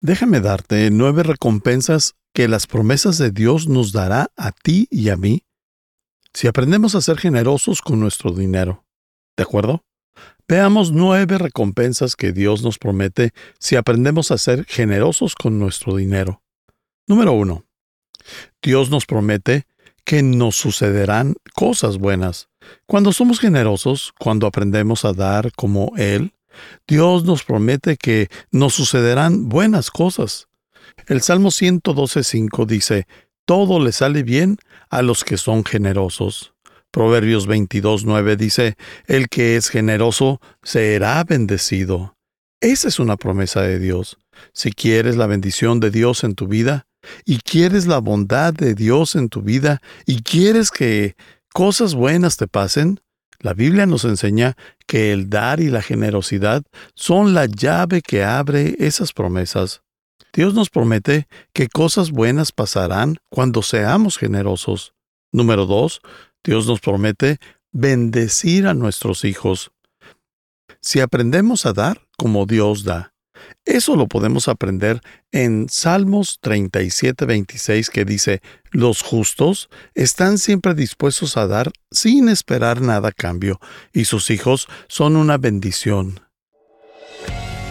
Déjame 0.00 0.40
darte 0.40 0.90
nueve 0.92 1.24
recompensas 1.24 2.14
que 2.32 2.46
las 2.46 2.68
promesas 2.68 3.18
de 3.18 3.32
Dios 3.32 3.66
nos 3.66 3.90
dará 3.90 4.30
a 4.36 4.52
ti 4.52 4.86
y 4.92 5.08
a 5.08 5.16
mí 5.16 5.42
si 6.32 6.46
aprendemos 6.46 6.94
a 6.94 7.00
ser 7.00 7.18
generosos 7.18 7.82
con 7.82 7.98
nuestro 7.98 8.30
dinero. 8.30 8.84
¿De 9.36 9.42
acuerdo? 9.42 9.84
Veamos 10.46 10.92
nueve 10.92 11.36
recompensas 11.36 12.14
que 12.14 12.32
Dios 12.32 12.62
nos 12.62 12.78
promete 12.78 13.32
si 13.58 13.74
aprendemos 13.74 14.30
a 14.30 14.38
ser 14.38 14.64
generosos 14.66 15.34
con 15.34 15.58
nuestro 15.58 15.96
dinero. 15.96 16.42
Número 17.08 17.32
uno. 17.32 17.66
Dios 18.62 18.90
nos 18.90 19.04
promete 19.04 19.66
que 20.04 20.22
nos 20.22 20.54
sucederán 20.54 21.34
cosas 21.54 21.98
buenas. 21.98 22.48
Cuando 22.86 23.12
somos 23.12 23.40
generosos, 23.40 24.12
cuando 24.16 24.46
aprendemos 24.46 25.04
a 25.04 25.12
dar 25.12 25.50
como 25.52 25.92
Él, 25.96 26.34
Dios 26.86 27.24
nos 27.24 27.44
promete 27.44 27.96
que 27.96 28.28
nos 28.50 28.74
sucederán 28.74 29.48
buenas 29.48 29.90
cosas. 29.90 30.48
El 31.06 31.22
Salmo 31.22 31.50
112.5 31.50 32.66
dice, 32.66 33.06
Todo 33.44 33.80
le 33.80 33.92
sale 33.92 34.22
bien 34.22 34.58
a 34.90 35.02
los 35.02 35.24
que 35.24 35.36
son 35.36 35.64
generosos. 35.64 36.54
Proverbios 36.90 37.46
22.9 37.48 38.36
dice, 38.36 38.76
El 39.06 39.28
que 39.28 39.56
es 39.56 39.68
generoso 39.68 40.40
será 40.62 41.22
bendecido. 41.24 42.16
Esa 42.60 42.88
es 42.88 42.98
una 42.98 43.16
promesa 43.16 43.62
de 43.62 43.78
Dios. 43.78 44.18
Si 44.52 44.72
quieres 44.72 45.16
la 45.16 45.26
bendición 45.26 45.80
de 45.80 45.90
Dios 45.90 46.24
en 46.24 46.34
tu 46.34 46.48
vida, 46.48 46.86
y 47.24 47.38
quieres 47.38 47.86
la 47.86 47.98
bondad 47.98 48.52
de 48.52 48.74
Dios 48.74 49.14
en 49.14 49.28
tu 49.28 49.42
vida, 49.42 49.80
y 50.06 50.22
quieres 50.22 50.70
que 50.70 51.14
cosas 51.52 51.94
buenas 51.94 52.36
te 52.36 52.48
pasen, 52.48 53.00
la 53.40 53.54
Biblia 53.54 53.86
nos 53.86 54.04
enseña 54.04 54.56
que 54.86 55.12
el 55.12 55.30
dar 55.30 55.60
y 55.60 55.68
la 55.68 55.82
generosidad 55.82 56.62
son 56.94 57.34
la 57.34 57.46
llave 57.46 58.02
que 58.02 58.24
abre 58.24 58.74
esas 58.78 59.12
promesas. 59.12 59.82
Dios 60.32 60.54
nos 60.54 60.70
promete 60.70 61.28
que 61.52 61.68
cosas 61.68 62.10
buenas 62.10 62.52
pasarán 62.52 63.16
cuando 63.30 63.62
seamos 63.62 64.18
generosos. 64.18 64.94
Número 65.32 65.66
dos, 65.66 66.00
Dios 66.44 66.66
nos 66.66 66.80
promete 66.80 67.38
bendecir 67.72 68.66
a 68.66 68.74
nuestros 68.74 69.24
hijos. 69.24 69.70
Si 70.80 71.00
aprendemos 71.00 71.66
a 71.66 71.72
dar 71.72 72.06
como 72.16 72.46
Dios 72.46 72.84
da, 72.84 73.12
eso 73.64 73.96
lo 73.96 74.06
podemos 74.08 74.48
aprender 74.48 75.00
en 75.32 75.68
Salmos 75.68 76.38
37, 76.40 77.24
26 77.24 77.90
que 77.90 78.04
dice, 78.04 78.40
los 78.70 79.02
justos 79.02 79.68
están 79.94 80.38
siempre 80.38 80.74
dispuestos 80.74 81.36
a 81.36 81.46
dar 81.46 81.70
sin 81.90 82.28
esperar 82.28 82.80
nada 82.80 83.08
a 83.08 83.12
cambio, 83.12 83.60
y 83.92 84.04
sus 84.04 84.30
hijos 84.30 84.68
son 84.88 85.16
una 85.16 85.38
bendición. 85.38 86.20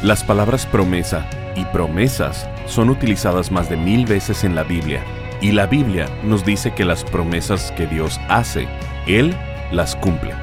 Las 0.03 0.23
palabras 0.23 0.65
promesa 0.65 1.27
y 1.55 1.65
promesas 1.65 2.47
son 2.67 2.89
utilizadas 2.89 3.51
más 3.51 3.69
de 3.69 3.77
mil 3.77 4.05
veces 4.05 4.43
en 4.43 4.53
la 4.53 4.63
Biblia 4.63 5.03
y 5.41 5.51
la 5.51 5.67
Biblia 5.67 6.09
nos 6.23 6.43
dice 6.45 6.73
que 6.73 6.85
las 6.85 7.03
promesas 7.03 7.71
que 7.73 7.85
Dios 7.85 8.19
hace, 8.27 8.67
Él 9.05 9.35
las 9.71 9.95
cumple. 9.95 10.33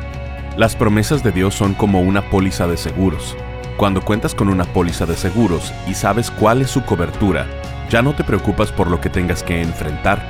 Las 0.56 0.76
promesas 0.76 1.24
de 1.24 1.32
Dios 1.32 1.54
son 1.54 1.74
como 1.74 2.00
una 2.00 2.30
póliza 2.30 2.68
de 2.68 2.76
seguros. 2.76 3.36
Cuando 3.76 4.02
cuentas 4.02 4.34
con 4.34 4.48
una 4.48 4.64
póliza 4.64 5.06
de 5.06 5.16
seguros 5.16 5.72
y 5.86 5.94
sabes 5.94 6.30
cuál 6.30 6.62
es 6.62 6.70
su 6.70 6.84
cobertura, 6.84 7.46
ya 7.90 8.02
no 8.02 8.14
te 8.14 8.24
preocupas 8.24 8.72
por 8.72 8.90
lo 8.90 9.00
que 9.00 9.10
tengas 9.10 9.42
que 9.42 9.60
enfrentar, 9.60 10.22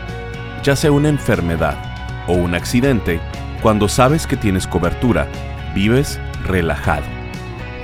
ya 0.63 0.77
sea 0.77 0.93
una 0.93 1.09
enfermedad 1.09 1.77
o 2.27 2.33
un 2.33 2.55
accidente, 2.55 3.21
cuando 3.63 3.89
sabes 3.89 4.27
que 4.27 4.37
tienes 4.37 4.67
cobertura, 4.67 5.29
vives 5.75 6.19
relajado. 6.45 7.05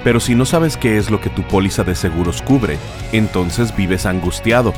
Pero 0.03 0.19
si 0.19 0.35
no 0.35 0.45
sabes 0.47 0.77
qué 0.77 0.97
es 0.97 1.11
lo 1.11 1.21
que 1.21 1.31
tu 1.31 1.43
póliza 1.43 1.85
de 1.85 1.95
seguros 1.95 2.41
cubre, 2.41 2.79
entonces 3.13 3.77
vives 3.77 4.07
angustiado 4.07 4.73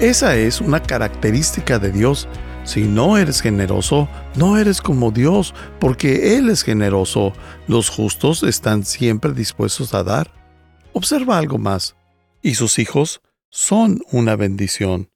Esa 0.00 0.36
es 0.36 0.60
una 0.60 0.80
característica 0.80 1.78
de 1.78 1.92
Dios 1.92 2.28
si 2.64 2.84
no 2.84 3.18
eres 3.18 3.42
generoso, 3.42 4.08
no 4.36 4.56
eres 4.56 4.80
como 4.80 5.10
Dios, 5.10 5.54
porque 5.78 6.38
Él 6.38 6.48
es 6.48 6.62
generoso. 6.62 7.34
Los 7.68 7.90
justos 7.90 8.42
están 8.42 8.84
siempre 8.84 9.34
dispuestos 9.34 9.92
a 9.92 10.02
dar. 10.02 10.32
Observa 10.94 11.36
algo 11.36 11.58
más. 11.58 11.94
Y 12.40 12.54
sus 12.54 12.78
hijos 12.78 13.20
son 13.50 14.00
una 14.10 14.36
bendición. 14.36 15.10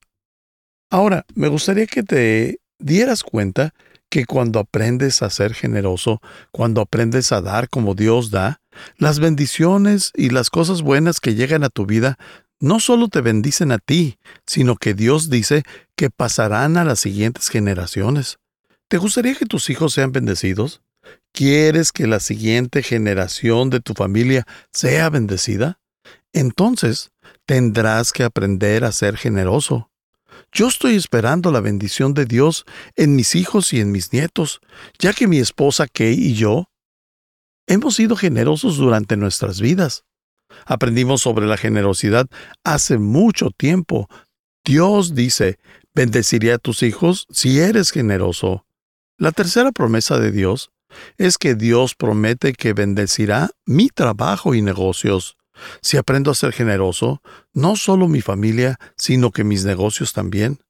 Ahora, 0.91 1.25
me 1.35 1.49
gustaría 1.49 1.87
que 1.87 2.03
te 2.03 2.61
dieras 2.79 3.23
cuenta 3.23 3.75
que 4.09 4.25
cuando 4.25 4.59
aprendes 4.59 5.23
a 5.23 5.31
ser 5.31 5.55
generoso, 5.55 6.21
cuando 6.51 6.81
aprendes 6.81 7.33
a 7.33 7.41
dar 7.41 7.69
como 7.69 7.95
Dios 7.95 8.31
da, 8.31 8.61
las 8.97 9.19
bendiciones 9.19 10.13
y 10.15 10.31
las 10.31 10.51
cosas 10.51 10.83
buenas 10.83 11.21
que 11.21 11.35
llegan 11.35 11.65
a 11.65 11.69
tu 11.69 11.85
vida 11.85 12.19
no 12.61 12.81
solo 12.81 13.09
te 13.09 13.21
bendicen 13.21 13.71
a 13.73 13.79
ti, 13.79 14.19
sino 14.47 14.77
que 14.77 14.95
Dios 14.95 15.31
dice 15.31 15.63
que 15.97 16.11
pasarán 16.11 16.77
a 16.77 16.85
las 16.85 17.01
siguientes 17.01 17.49
generaciones. 17.49 18.39
¿Te 18.89 18.99
gustaría 18.99 19.35
que 19.35 19.47
tus 19.47 19.71
hijos 19.71 19.93
sean 19.93 20.13
bendecidos? 20.13 20.83
¿Quieres 21.33 21.93
que 21.93 22.07
la 22.07 22.21
siguiente 22.21 22.83
generación 22.83 23.71
de 23.71 23.81
tu 23.81 23.95
familia 23.95 24.47
sea 24.73 25.09
bendecida? 25.11 25.79
Entonces 26.33 27.13
tendrás 27.47 28.13
que 28.13 28.25
aprender 28.25 28.85
a 28.85 28.93
ser 28.93 29.17
generoso. 29.17 29.88
Yo 30.53 30.69
estoy 30.69 30.97
esperando 30.97 31.51
la 31.53 31.61
bendición 31.61 32.15
de 32.15 32.25
Dios 32.25 32.65
en 32.97 33.17
mis 33.17 33.35
hijos 33.35 33.73
y 33.73 33.81
en 33.81 33.93
mis 33.93 34.13
nietos, 34.13 34.61
ya 34.99 35.13
que 35.13 35.27
mi 35.27 35.39
esposa 35.39 35.87
Kay 35.87 36.15
y 36.15 36.35
yo 36.35 36.69
hemos 37.67 37.97
sido 37.97 38.17
generosos 38.17 38.77
durante 38.77 39.17
nuestras 39.17 39.61
vidas. 39.61 40.05
Aprendimos 40.67 41.23
sobre 41.23 41.47
la 41.47 41.57
generosidad 41.57 42.27
hace 42.65 42.99
mucho 42.99 43.51
tiempo. 43.51 44.09
Dios 44.65 45.15
dice, 45.15 45.59
bendeciré 45.95 46.53
a 46.53 46.59
tus 46.59 46.83
hijos 46.83 47.27
si 47.31 47.61
eres 47.61 47.91
generoso. 47.91 48.65
La 49.19 49.33
tercera 49.33 49.73
promesa 49.73 50.19
de 50.19 50.31
Dios 50.31 50.71
es 51.17 51.39
que 51.39 51.55
Dios 51.55 51.95
promete 51.95 52.53
que 52.53 52.73
bendecirá 52.73 53.51
mi 53.67 53.89
trabajo 53.89 54.55
y 54.55 54.63
negocios. 54.63 55.38
Si 55.81 55.97
aprendo 55.97 56.31
a 56.31 56.35
ser 56.35 56.53
generoso, 56.53 57.23
no 57.53 57.77
solo 57.77 58.09
mi 58.09 58.21
familia, 58.21 58.79
sino 58.97 59.31
que 59.31 59.45
mis 59.45 59.65
negocios 59.65 60.13
también. 60.13 60.61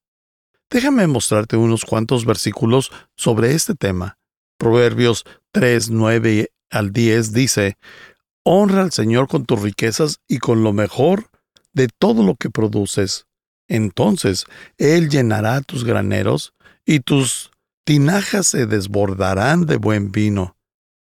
Déjame 0.70 1.06
mostrarte 1.06 1.56
unos 1.56 1.84
cuantos 1.84 2.24
versículos 2.26 2.90
sobre 3.16 3.54
este 3.54 3.74
tema. 3.74 4.18
Proverbios 4.58 5.24
3, 5.52 5.90
9 5.90 6.50
al 6.70 6.92
10 6.92 7.32
dice, 7.32 7.78
Honra 8.44 8.82
al 8.82 8.92
Señor 8.92 9.28
con 9.28 9.46
tus 9.46 9.62
riquezas 9.62 10.20
y 10.26 10.38
con 10.38 10.62
lo 10.62 10.72
mejor 10.72 11.30
de 11.72 11.88
todo 11.88 12.22
lo 12.22 12.34
que 12.34 12.50
produces. 12.50 13.26
Entonces 13.68 14.46
Él 14.78 15.08
llenará 15.08 15.60
tus 15.60 15.84
graneros 15.84 16.54
y 16.84 17.00
tus 17.00 17.50
tinajas 17.84 18.48
se 18.48 18.66
desbordarán 18.66 19.66
de 19.66 19.76
buen 19.76 20.10
vino. 20.10 20.56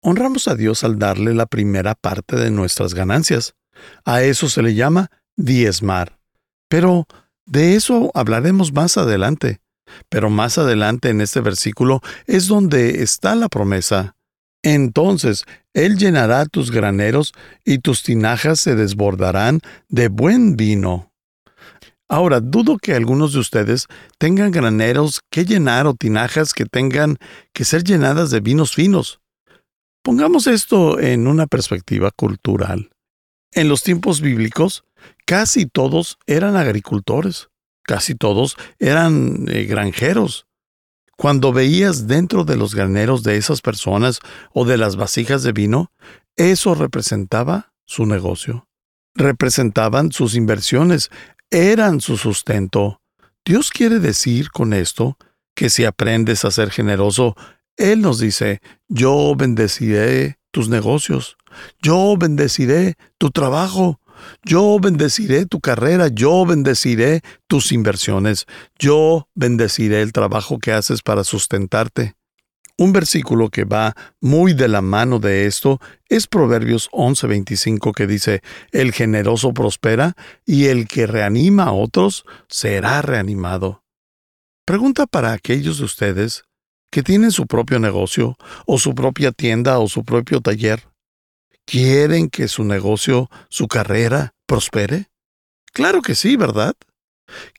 Honramos 0.02 0.48
a 0.48 0.56
Dios 0.56 0.84
al 0.84 1.00
darle 1.00 1.34
la 1.34 1.46
primera 1.46 1.96
parte 1.96 2.36
de 2.36 2.52
nuestras 2.52 2.94
ganancias. 2.94 3.56
A 4.06 4.24
eso 4.24 4.50
se 4.50 4.62
le 4.62 4.76
llama 4.76 5.10
diezmar. 5.36 6.20
Pero 6.70 7.06
de 7.46 7.76
eso 7.76 8.12
hablaremos 8.14 8.74
más 8.74 8.98
adelante. 8.98 9.60
Pero 10.10 10.30
más 10.30 10.58
adelante 10.58 11.10
en 11.10 11.22
este 11.22 11.42
versículo 11.42 12.02
es 12.26 12.48
donde 12.48 13.04
está 13.04 13.36
la 13.36 13.50
promesa. 13.50 14.16
Entonces 14.64 15.44
Él 15.74 15.98
llenará 15.98 16.46
tus 16.46 16.72
graneros 16.72 17.34
y 17.66 17.80
tus 17.80 18.02
tinajas 18.02 18.60
se 18.60 18.76
desbordarán 18.76 19.60
de 19.90 20.08
buen 20.08 20.56
vino. 20.56 21.12
Ahora, 22.10 22.40
dudo 22.42 22.78
que 22.78 22.94
algunos 22.94 23.34
de 23.34 23.40
ustedes 23.40 23.88
tengan 24.20 24.52
graneros 24.52 25.22
que 25.32 25.46
llenar 25.46 25.88
o 25.88 25.96
tinajas 25.96 26.54
que 26.54 26.66
tengan 26.66 27.18
que 27.54 27.66
ser 27.66 27.84
llenadas 27.84 28.30
de 28.30 28.40
vinos 28.40 28.76
finos. 28.76 29.20
Pongamos 30.04 30.48
esto 30.48 31.00
en 31.00 31.28
una 31.28 31.48
perspectiva 31.48 32.12
cultural. 32.12 32.93
En 33.56 33.68
los 33.68 33.84
tiempos 33.84 34.22
bíblicos, 34.22 34.84
casi 35.26 35.66
todos 35.66 36.18
eran 36.26 36.56
agricultores, 36.56 37.50
casi 37.84 38.16
todos 38.16 38.56
eran 38.80 39.46
eh, 39.48 39.66
granjeros. 39.66 40.48
Cuando 41.18 41.54
veías 41.54 42.08
dentro 42.08 42.44
de 42.44 42.58
los 42.58 42.74
graneros 42.74 43.22
de 43.22 43.38
esas 43.38 43.62
personas 43.62 44.20
o 44.54 44.66
de 44.66 44.78
las 44.78 44.96
vasijas 44.96 45.44
de 45.44 45.52
vino, 45.52 45.92
eso 46.36 46.74
representaba 46.74 47.74
su 47.86 48.08
negocio. 48.08 48.68
Representaban 49.14 50.12
sus 50.12 50.34
inversiones, 50.34 51.12
eran 51.52 52.02
su 52.02 52.18
sustento. 52.18 53.02
Dios 53.46 53.70
quiere 53.70 54.00
decir 54.00 54.50
con 54.50 54.74
esto 54.74 55.18
que 55.56 55.70
si 55.70 55.86
aprendes 55.86 56.46
a 56.46 56.52
ser 56.52 56.72
generoso, 56.72 57.36
Él 57.78 58.02
nos 58.02 58.20
dice, 58.20 58.62
yo 58.88 59.36
bendeciré 59.38 60.40
tus 60.50 60.70
negocios, 60.70 61.38
yo 61.82 62.16
bendeciré 62.18 62.96
tu 63.18 63.32
trabajo, 63.32 64.00
yo 64.44 64.78
bendeciré 64.80 65.46
tu 65.46 65.60
carrera, 65.60 66.08
yo 66.08 66.46
bendeciré 66.46 67.22
tus 67.48 67.72
inversiones, 67.72 68.46
yo 68.78 69.28
bendeciré 69.36 70.02
el 70.02 70.14
trabajo 70.14 70.60
que 70.60 70.72
haces 70.72 71.02
para 71.02 71.24
sustentarte. 71.24 72.16
Un 72.78 72.92
versículo 72.92 73.50
que 73.50 73.66
va 73.66 73.96
muy 74.20 74.54
de 74.54 74.68
la 74.68 74.82
mano 74.82 75.20
de 75.20 75.46
esto 75.46 75.80
es 76.10 76.26
Proverbios 76.26 76.90
11:25 76.92 77.94
que 77.94 78.08
dice, 78.08 78.42
El 78.72 78.94
generoso 78.94 79.54
prospera 79.54 80.16
y 80.46 80.66
el 80.66 80.88
que 80.88 81.06
reanima 81.06 81.66
a 81.66 81.72
otros 81.72 82.26
será 82.50 83.04
reanimado. 83.04 83.84
Pregunta 84.66 85.06
para 85.06 85.34
aquellos 85.34 85.78
de 85.78 85.86
ustedes 85.86 86.46
que 86.90 87.04
tienen 87.04 87.32
su 87.32 87.46
propio 87.46 87.80
negocio 87.80 88.38
o 88.66 88.80
su 88.80 88.96
propia 88.96 89.32
tienda 89.32 89.78
o 89.80 89.88
su 89.88 90.04
propio 90.04 90.42
taller. 90.42 90.84
¿Quieren 91.66 92.30
que 92.30 92.48
su 92.48 92.64
negocio, 92.64 93.30
su 93.50 93.68
carrera, 93.68 94.34
prospere? 94.46 95.10
Claro 95.74 96.02
que 96.02 96.16
sí, 96.16 96.36
¿verdad? 96.36 96.76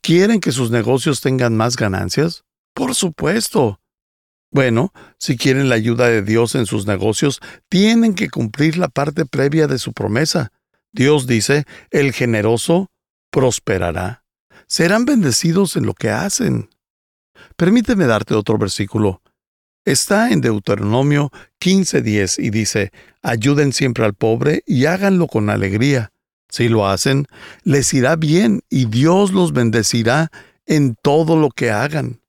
¿Quieren 0.02 0.40
que 0.40 0.52
sus 0.52 0.70
negocios 0.70 1.20
tengan 1.20 1.56
más 1.56 1.76
ganancias? 1.76 2.44
Por 2.74 2.94
supuesto. 2.94 3.80
Bueno, 4.50 4.92
si 5.18 5.36
quieren 5.36 5.68
la 5.68 5.74
ayuda 5.74 6.08
de 6.08 6.22
Dios 6.22 6.54
en 6.54 6.66
sus 6.66 6.86
negocios, 6.86 7.40
tienen 7.68 8.14
que 8.14 8.30
cumplir 8.30 8.76
la 8.78 8.88
parte 8.88 9.26
previa 9.26 9.66
de 9.66 9.78
su 9.80 9.92
promesa. 9.92 10.52
Dios 10.92 11.26
dice, 11.26 11.64
el 11.90 12.12
generoso 12.12 12.92
prosperará. 13.32 14.24
Serán 14.68 15.06
bendecidos 15.06 15.74
en 15.76 15.86
lo 15.86 15.94
que 15.94 16.10
hacen. 16.10 16.70
Permíteme 17.56 18.06
darte 18.06 18.34
otro 18.34 18.56
versículo. 18.58 19.22
Está 19.84 20.30
en 20.30 20.40
Deuteronomio 20.40 21.30
15:10 21.60 22.38
y 22.42 22.50
dice, 22.50 22.90
ayuden 23.22 23.72
siempre 23.72 24.04
al 24.04 24.14
pobre 24.14 24.62
y 24.66 24.86
háganlo 24.86 25.26
con 25.26 25.50
alegría. 25.50 26.10
Si 26.48 26.68
lo 26.68 26.86
hacen, 26.86 27.26
les 27.64 27.92
irá 27.92 28.16
bien 28.16 28.62
y 28.70 28.86
Dios 28.86 29.32
los 29.32 29.52
bendecirá 29.52 30.30
en 30.66 30.96
todo 31.02 31.36
lo 31.36 31.50
que 31.50 31.70
hagan. 31.70 32.20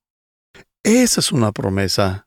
Esa 0.82 1.20
es 1.20 1.32
una 1.32 1.52
promesa. 1.52 2.26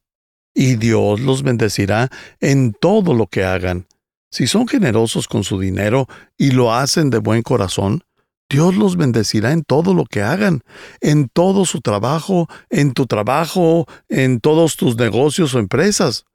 Y 0.53 0.75
Dios 0.75 1.19
los 1.19 1.43
bendecirá 1.43 2.09
en 2.39 2.73
todo 2.73 3.13
lo 3.13 3.27
que 3.27 3.43
hagan. 3.43 3.85
Si 4.31 4.47
son 4.47 4.67
generosos 4.67 5.27
con 5.27 5.43
su 5.43 5.59
dinero 5.59 6.07
y 6.37 6.51
lo 6.51 6.73
hacen 6.73 7.09
de 7.09 7.19
buen 7.19 7.43
corazón, 7.43 8.03
Dios 8.49 8.75
los 8.75 8.97
bendecirá 8.97 9.51
en 9.51 9.63
todo 9.63 9.93
lo 9.93 10.05
que 10.05 10.23
hagan, 10.23 10.63
en 11.01 11.29
todo 11.29 11.65
su 11.65 11.81
trabajo, 11.81 12.47
en 12.69 12.93
tu 12.93 13.05
trabajo, 13.05 13.85
en 14.07 14.39
todos 14.39 14.75
tus 14.75 14.95
negocios 14.95 15.53
o 15.53 15.59
empresas. 15.59 16.25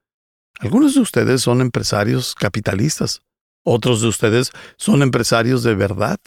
Algunos 0.61 0.95
de 0.95 1.01
ustedes 1.01 1.43
son 1.43 1.61
empresarios 1.61 2.37
capitalistas, 2.37 3.23
otros 3.65 4.01
de 4.01 4.09
ustedes 4.09 4.53
son 4.77 5.03
empresarios 5.03 5.65
de 5.65 5.75
verdad. 5.75 6.19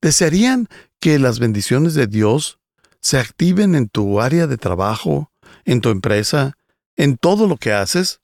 ¿Desearían 0.00 0.68
que 1.00 1.18
las 1.18 1.40
bendiciones 1.40 1.94
de 1.94 2.06
Dios 2.06 2.60
se 3.00 3.18
activen 3.18 3.74
en 3.74 3.88
tu 3.88 4.20
área 4.20 4.46
de 4.46 4.56
trabajo, 4.56 5.32
en 5.64 5.80
tu 5.80 5.90
empresa, 5.90 6.56
en 6.96 7.16
todo 7.16 7.48
lo 7.48 7.56
que 7.56 7.72
haces? 7.72 8.20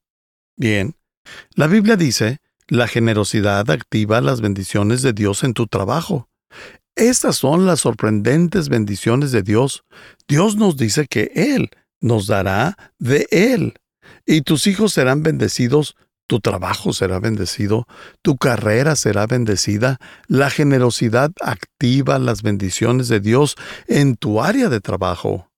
Bien, 0.56 0.94
la 1.54 1.66
Biblia 1.66 1.96
dice, 1.96 2.38
la 2.68 2.86
generosidad 2.86 3.68
activa 3.70 4.20
las 4.20 4.40
bendiciones 4.40 5.02
de 5.02 5.12
Dios 5.12 5.42
en 5.42 5.54
tu 5.54 5.66
trabajo. 5.66 6.28
Estas 6.94 7.36
son 7.36 7.66
las 7.66 7.80
sorprendentes 7.80 8.68
bendiciones 8.68 9.32
de 9.32 9.42
Dios. 9.42 9.84
Dios 10.28 10.56
nos 10.56 10.76
dice 10.76 11.06
que 11.06 11.32
Él 11.34 11.70
nos 12.00 12.26
dará 12.26 12.76
de 12.98 13.26
Él. 13.30 13.74
Y 14.26 14.42
tus 14.42 14.66
hijos 14.66 14.92
serán 14.92 15.22
bendecidos, 15.22 15.96
tu 16.26 16.40
trabajo 16.40 16.92
será 16.92 17.18
bendecido, 17.18 17.86
tu 18.22 18.36
carrera 18.36 18.96
será 18.96 19.26
bendecida, 19.26 19.98
la 20.28 20.50
generosidad 20.50 21.32
activa 21.40 22.18
las 22.18 22.42
bendiciones 22.42 23.08
de 23.08 23.20
Dios 23.20 23.56
en 23.86 24.16
tu 24.16 24.42
área 24.42 24.68
de 24.68 24.80
trabajo. 24.80 25.50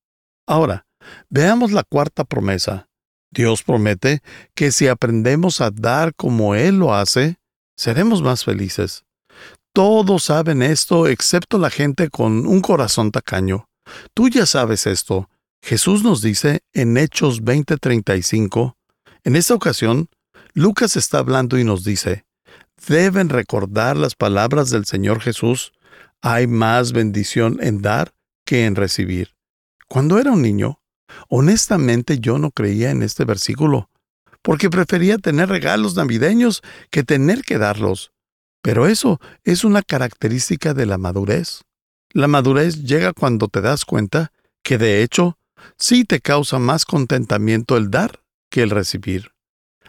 Ahora, 0.46 0.86
veamos 1.28 1.72
la 1.72 1.82
cuarta 1.82 2.24
promesa. 2.24 2.88
Dios 3.30 3.62
promete 3.62 4.20
que 4.54 4.70
si 4.70 4.86
aprendemos 4.86 5.60
a 5.60 5.70
dar 5.70 6.14
como 6.14 6.54
Él 6.54 6.78
lo 6.78 6.94
hace, 6.94 7.36
seremos 7.76 8.22
más 8.22 8.44
felices. 8.44 9.03
Todos 9.74 10.22
saben 10.22 10.62
esto 10.62 11.08
excepto 11.08 11.58
la 11.58 11.68
gente 11.68 12.08
con 12.08 12.46
un 12.46 12.60
corazón 12.60 13.10
tacaño. 13.10 13.68
Tú 14.14 14.28
ya 14.28 14.46
sabes 14.46 14.86
esto. 14.86 15.28
Jesús 15.64 16.04
nos 16.04 16.22
dice 16.22 16.60
en 16.72 16.96
Hechos 16.96 17.42
20:35, 17.42 18.76
en 19.24 19.34
esta 19.34 19.52
ocasión, 19.52 20.08
Lucas 20.52 20.94
está 20.94 21.18
hablando 21.18 21.58
y 21.58 21.64
nos 21.64 21.82
dice, 21.82 22.24
deben 22.86 23.28
recordar 23.28 23.96
las 23.96 24.14
palabras 24.14 24.70
del 24.70 24.84
Señor 24.84 25.20
Jesús, 25.20 25.72
hay 26.22 26.46
más 26.46 26.92
bendición 26.92 27.58
en 27.60 27.82
dar 27.82 28.14
que 28.46 28.66
en 28.66 28.76
recibir. 28.76 29.34
Cuando 29.88 30.20
era 30.20 30.30
un 30.30 30.42
niño, 30.42 30.78
honestamente 31.28 32.20
yo 32.20 32.38
no 32.38 32.52
creía 32.52 32.92
en 32.92 33.02
este 33.02 33.24
versículo, 33.24 33.90
porque 34.40 34.70
prefería 34.70 35.18
tener 35.18 35.48
regalos 35.48 35.96
navideños 35.96 36.62
que 36.92 37.02
tener 37.02 37.42
que 37.42 37.58
darlos. 37.58 38.13
Pero 38.64 38.86
eso 38.86 39.20
es 39.44 39.62
una 39.62 39.82
característica 39.82 40.72
de 40.72 40.86
la 40.86 40.96
madurez. 40.96 41.64
La 42.14 42.28
madurez 42.28 42.82
llega 42.82 43.12
cuando 43.12 43.48
te 43.48 43.60
das 43.60 43.84
cuenta 43.84 44.32
que 44.62 44.78
de 44.78 45.02
hecho 45.02 45.36
sí 45.76 46.06
te 46.06 46.20
causa 46.20 46.58
más 46.58 46.86
contentamiento 46.86 47.76
el 47.76 47.90
dar 47.90 48.22
que 48.48 48.62
el 48.62 48.70
recibir. 48.70 49.32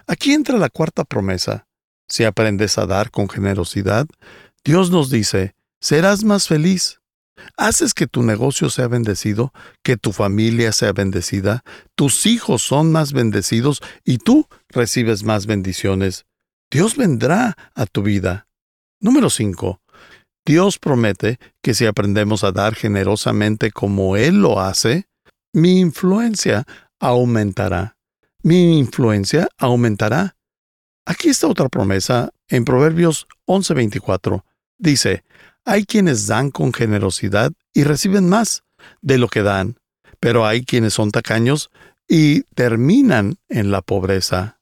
Aquí 0.08 0.34
entra 0.34 0.58
la 0.58 0.68
cuarta 0.68 1.06
promesa. 1.06 1.68
Si 2.10 2.26
aprendes 2.26 2.78
a 2.78 2.86
dar 2.86 3.12
con 3.12 3.30
generosidad, 3.30 4.08
Dios 4.66 4.92
nos 4.92 5.10
dice, 5.10 5.56
serás 5.80 6.26
más 6.26 6.50
feliz. 6.50 7.00
Haces 7.56 7.94
que 7.94 8.08
tu 8.08 8.24
negocio 8.24 8.70
sea 8.70 8.90
bendecido, 8.90 9.54
que 9.84 9.96
tu 9.96 10.12
familia 10.12 10.74
sea 10.74 10.92
bendecida, 10.92 11.64
tus 11.96 12.26
hijos 12.26 12.62
son 12.62 12.92
más 12.92 13.14
bendecidos 13.14 13.82
y 14.04 14.18
tú 14.18 14.50
recibes 14.68 15.24
más 15.24 15.46
bendiciones. 15.46 16.26
Dios 16.70 16.98
vendrá 16.98 17.56
a 17.74 17.86
tu 17.86 18.04
vida. 18.04 18.46
Número 19.06 19.30
5. 19.30 19.82
Dios 20.48 20.80
promete 20.80 21.38
que 21.62 21.76
si 21.76 21.86
aprendemos 21.86 22.44
a 22.44 22.52
dar 22.52 22.74
generosamente 22.74 23.70
como 23.70 24.18
Él 24.18 24.42
lo 24.42 24.60
hace, 24.60 25.08
mi 25.54 25.80
influencia 25.80 26.66
aumentará. 27.00 27.98
Mi 28.42 28.80
influencia 28.80 29.48
aumentará. 29.60 30.36
Aquí 31.06 31.30
está 31.30 31.46
otra 31.46 31.70
promesa 31.70 32.32
en 32.48 32.66
Proverbios 32.66 33.28
11:24. 33.46 34.44
Dice, 34.80 35.24
hay 35.66 35.86
quienes 35.86 36.26
dan 36.26 36.50
con 36.50 36.74
generosidad 36.74 37.52
y 37.76 37.84
reciben 37.84 38.28
más 38.28 38.64
de 39.04 39.20
lo 39.20 39.28
que 39.28 39.44
dan, 39.44 39.78
pero 40.20 40.48
hay 40.48 40.66
quienes 40.66 40.96
son 40.96 41.12
tacaños 41.12 41.70
y 42.08 42.42
terminan 42.56 43.38
en 43.50 43.70
la 43.70 43.84
pobreza. 43.84 44.60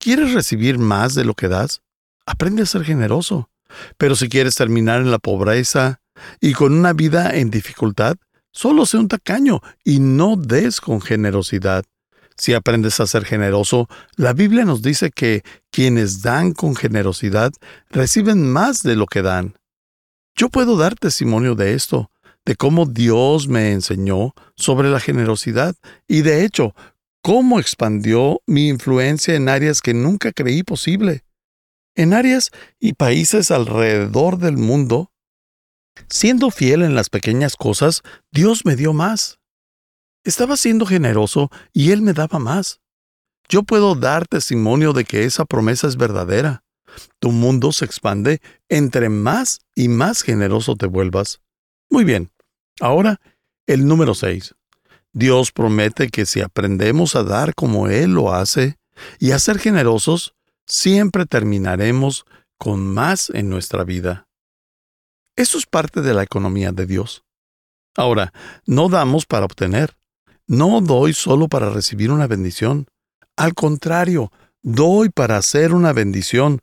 ¿Quieres 0.00 0.34
recibir 0.34 0.80
más 0.80 1.14
de 1.14 1.24
lo 1.24 1.34
que 1.34 1.46
das? 1.46 1.82
Aprende 2.26 2.64
a 2.64 2.66
ser 2.66 2.82
generoso. 2.82 3.48
Pero 3.98 4.16
si 4.16 4.28
quieres 4.28 4.54
terminar 4.54 5.00
en 5.00 5.10
la 5.10 5.18
pobreza 5.18 6.00
y 6.40 6.52
con 6.52 6.72
una 6.72 6.92
vida 6.92 7.30
en 7.34 7.50
dificultad, 7.50 8.16
solo 8.52 8.86
sé 8.86 8.96
un 8.96 9.08
tacaño 9.08 9.60
y 9.84 10.00
no 10.00 10.36
des 10.36 10.80
con 10.80 11.00
generosidad. 11.00 11.84
Si 12.38 12.52
aprendes 12.52 13.00
a 13.00 13.06
ser 13.06 13.24
generoso, 13.24 13.88
la 14.16 14.34
Biblia 14.34 14.64
nos 14.64 14.82
dice 14.82 15.10
que 15.10 15.42
quienes 15.70 16.22
dan 16.22 16.52
con 16.52 16.76
generosidad 16.76 17.52
reciben 17.90 18.50
más 18.50 18.82
de 18.82 18.96
lo 18.96 19.06
que 19.06 19.22
dan. 19.22 19.54
Yo 20.34 20.50
puedo 20.50 20.76
dar 20.76 20.94
testimonio 20.94 21.54
de 21.54 21.74
esto. 21.74 22.10
de 22.44 22.54
cómo 22.54 22.86
Dios 22.86 23.48
me 23.48 23.72
enseñó 23.72 24.32
sobre 24.54 24.88
la 24.88 25.00
generosidad 25.00 25.74
y 26.06 26.22
de 26.22 26.44
hecho, 26.44 26.76
cómo 27.20 27.58
expandió 27.58 28.40
mi 28.46 28.68
influencia 28.68 29.34
en 29.34 29.48
áreas 29.48 29.82
que 29.82 29.92
nunca 29.92 30.30
creí 30.30 30.62
posible. 30.62 31.24
En 31.96 32.12
áreas 32.12 32.50
y 32.78 32.92
países 32.92 33.50
alrededor 33.50 34.38
del 34.38 34.58
mundo. 34.58 35.10
Siendo 36.08 36.50
fiel 36.50 36.82
en 36.82 36.94
las 36.94 37.08
pequeñas 37.08 37.56
cosas, 37.56 38.02
Dios 38.30 38.66
me 38.66 38.76
dio 38.76 38.92
más. 38.92 39.40
Estaba 40.22 40.58
siendo 40.58 40.84
generoso 40.84 41.50
y 41.72 41.92
Él 41.92 42.02
me 42.02 42.12
daba 42.12 42.38
más. 42.38 42.80
Yo 43.48 43.62
puedo 43.62 43.94
dar 43.94 44.26
testimonio 44.26 44.92
de 44.92 45.04
que 45.04 45.24
esa 45.24 45.46
promesa 45.46 45.86
es 45.86 45.96
verdadera. 45.96 46.64
Tu 47.18 47.32
mundo 47.32 47.72
se 47.72 47.86
expande 47.86 48.40
entre 48.68 49.08
más 49.08 49.60
y 49.74 49.88
más 49.88 50.22
generoso 50.22 50.76
te 50.76 50.86
vuelvas. 50.86 51.40
Muy 51.90 52.04
bien. 52.04 52.30
Ahora, 52.80 53.20
el 53.66 53.86
número 53.86 54.14
6. 54.14 54.54
Dios 55.14 55.50
promete 55.50 56.08
que 56.10 56.26
si 56.26 56.42
aprendemos 56.42 57.16
a 57.16 57.22
dar 57.22 57.54
como 57.54 57.88
Él 57.88 58.12
lo 58.12 58.34
hace 58.34 58.76
y 59.18 59.30
a 59.30 59.38
ser 59.38 59.58
generosos, 59.58 60.35
siempre 60.66 61.26
terminaremos 61.26 62.24
con 62.58 62.86
más 62.86 63.30
en 63.30 63.48
nuestra 63.48 63.84
vida. 63.84 64.28
Eso 65.36 65.58
es 65.58 65.66
parte 65.66 66.00
de 66.00 66.14
la 66.14 66.22
economía 66.22 66.72
de 66.72 66.86
Dios. 66.86 67.24
Ahora, 67.96 68.32
no 68.66 68.88
damos 68.88 69.26
para 69.26 69.44
obtener. 69.46 69.96
No 70.46 70.80
doy 70.80 71.12
solo 71.12 71.48
para 71.48 71.70
recibir 71.70 72.10
una 72.10 72.26
bendición. 72.26 72.86
Al 73.36 73.54
contrario, 73.54 74.30
doy 74.62 75.08
para 75.10 75.36
hacer 75.36 75.74
una 75.74 75.92
bendición 75.92 76.60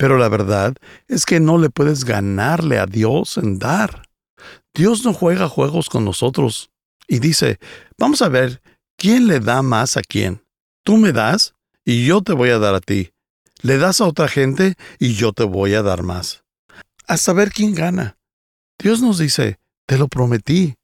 pero 0.00 0.16
la 0.16 0.30
verdad 0.30 0.74
es 1.08 1.26
que 1.26 1.40
no 1.40 1.58
le 1.58 1.68
puedes 1.68 2.06
ganarle 2.06 2.78
a 2.78 2.86
Dios 2.86 3.36
en 3.36 3.58
dar. 3.58 4.08
Dios 4.72 5.04
no 5.04 5.12
juega 5.12 5.46
juegos 5.46 5.90
con 5.90 6.06
nosotros 6.06 6.70
y 7.06 7.18
dice, 7.18 7.58
vamos 7.98 8.22
a 8.22 8.30
ver, 8.30 8.62
¿quién 8.96 9.26
le 9.26 9.40
da 9.40 9.60
más 9.60 9.98
a 9.98 10.00
quién? 10.00 10.42
Tú 10.86 10.96
me 10.96 11.12
das 11.12 11.54
y 11.84 12.06
yo 12.06 12.22
te 12.22 12.32
voy 12.32 12.48
a 12.48 12.58
dar 12.58 12.74
a 12.74 12.80
ti. 12.80 13.10
Le 13.62 13.76
das 13.76 14.00
a 14.00 14.06
otra 14.06 14.28
gente 14.28 14.74
y 14.98 15.14
yo 15.14 15.32
te 15.32 15.44
voy 15.44 15.74
a 15.74 15.82
dar 15.82 16.02
más. 16.02 16.44
A 17.06 17.16
saber 17.16 17.50
quién 17.50 17.74
gana. 17.74 18.16
Dios 18.78 19.02
nos 19.02 19.18
dice, 19.18 19.58
te 19.86 19.98
lo 19.98 20.08
prometí. 20.08 20.76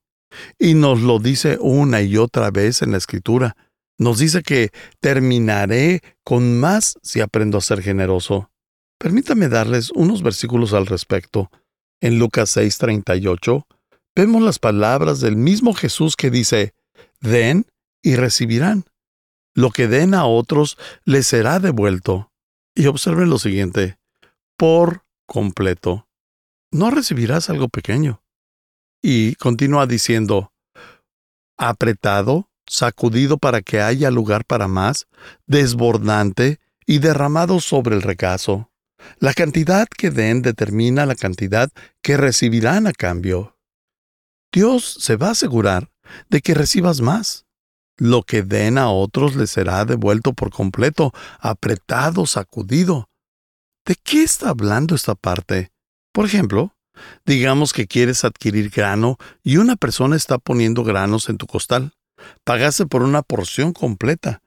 Y 0.58 0.74
nos 0.74 1.00
lo 1.00 1.18
dice 1.18 1.56
una 1.60 2.02
y 2.02 2.16
otra 2.18 2.50
vez 2.50 2.82
en 2.82 2.92
la 2.92 2.98
escritura. 2.98 3.56
Nos 3.98 4.18
dice 4.18 4.42
que 4.42 4.70
terminaré 5.00 6.02
con 6.22 6.60
más 6.60 6.98
si 7.02 7.20
aprendo 7.20 7.56
a 7.56 7.62
ser 7.62 7.80
generoso. 7.82 8.50
Permítame 8.98 9.48
darles 9.48 9.90
unos 9.92 10.22
versículos 10.22 10.74
al 10.74 10.86
respecto. 10.86 11.50
En 12.00 12.18
Lucas 12.18 12.54
6:38 12.56 13.66
vemos 14.14 14.42
las 14.42 14.58
palabras 14.58 15.20
del 15.20 15.36
mismo 15.36 15.72
Jesús 15.72 16.16
que 16.16 16.30
dice, 16.30 16.74
Den 17.20 17.66
y 18.02 18.16
recibirán. 18.16 18.84
Lo 19.54 19.70
que 19.70 19.88
den 19.88 20.12
a 20.12 20.26
otros 20.26 20.76
les 21.04 21.26
será 21.26 21.58
devuelto. 21.58 22.30
Y 22.78 22.88
observen 22.88 23.30
lo 23.30 23.38
siguiente, 23.38 23.98
por 24.58 25.06
completo. 25.26 26.08
No 26.70 26.90
recibirás 26.90 27.48
algo 27.48 27.68
pequeño. 27.68 28.22
Y 29.02 29.34
continúa 29.36 29.86
diciendo, 29.86 30.52
apretado, 31.56 32.50
sacudido 32.66 33.38
para 33.38 33.62
que 33.62 33.80
haya 33.80 34.10
lugar 34.10 34.44
para 34.44 34.68
más, 34.68 35.08
desbordante 35.46 36.60
y 36.84 36.98
derramado 36.98 37.60
sobre 37.60 37.96
el 37.96 38.02
regazo. 38.02 38.70
La 39.20 39.32
cantidad 39.32 39.88
que 39.88 40.10
den 40.10 40.42
determina 40.42 41.06
la 41.06 41.14
cantidad 41.14 41.70
que 42.02 42.18
recibirán 42.18 42.86
a 42.86 42.92
cambio. 42.92 43.56
Dios 44.52 44.98
se 45.00 45.16
va 45.16 45.28
a 45.28 45.32
asegurar 45.32 45.90
de 46.28 46.42
que 46.42 46.52
recibas 46.52 47.00
más. 47.00 47.45
Lo 47.98 48.22
que 48.22 48.42
den 48.42 48.76
a 48.78 48.90
otros 48.90 49.36
les 49.36 49.50
será 49.50 49.84
devuelto 49.84 50.34
por 50.34 50.50
completo, 50.50 51.12
apretado, 51.40 52.26
sacudido. 52.26 53.08
¿De 53.86 53.94
qué 53.94 54.22
está 54.22 54.50
hablando 54.50 54.94
esta 54.94 55.14
parte? 55.14 55.70
Por 56.12 56.26
ejemplo, 56.26 56.74
digamos 57.24 57.72
que 57.72 57.86
quieres 57.86 58.24
adquirir 58.24 58.70
grano 58.70 59.16
y 59.42 59.56
una 59.56 59.76
persona 59.76 60.16
está 60.16 60.38
poniendo 60.38 60.84
granos 60.84 61.28
en 61.28 61.38
tu 61.38 61.46
costal. 61.46 61.92
Pagaste 62.44 62.86
por 62.86 63.02
una 63.02 63.22
porción 63.22 63.72
completa. 63.72 64.42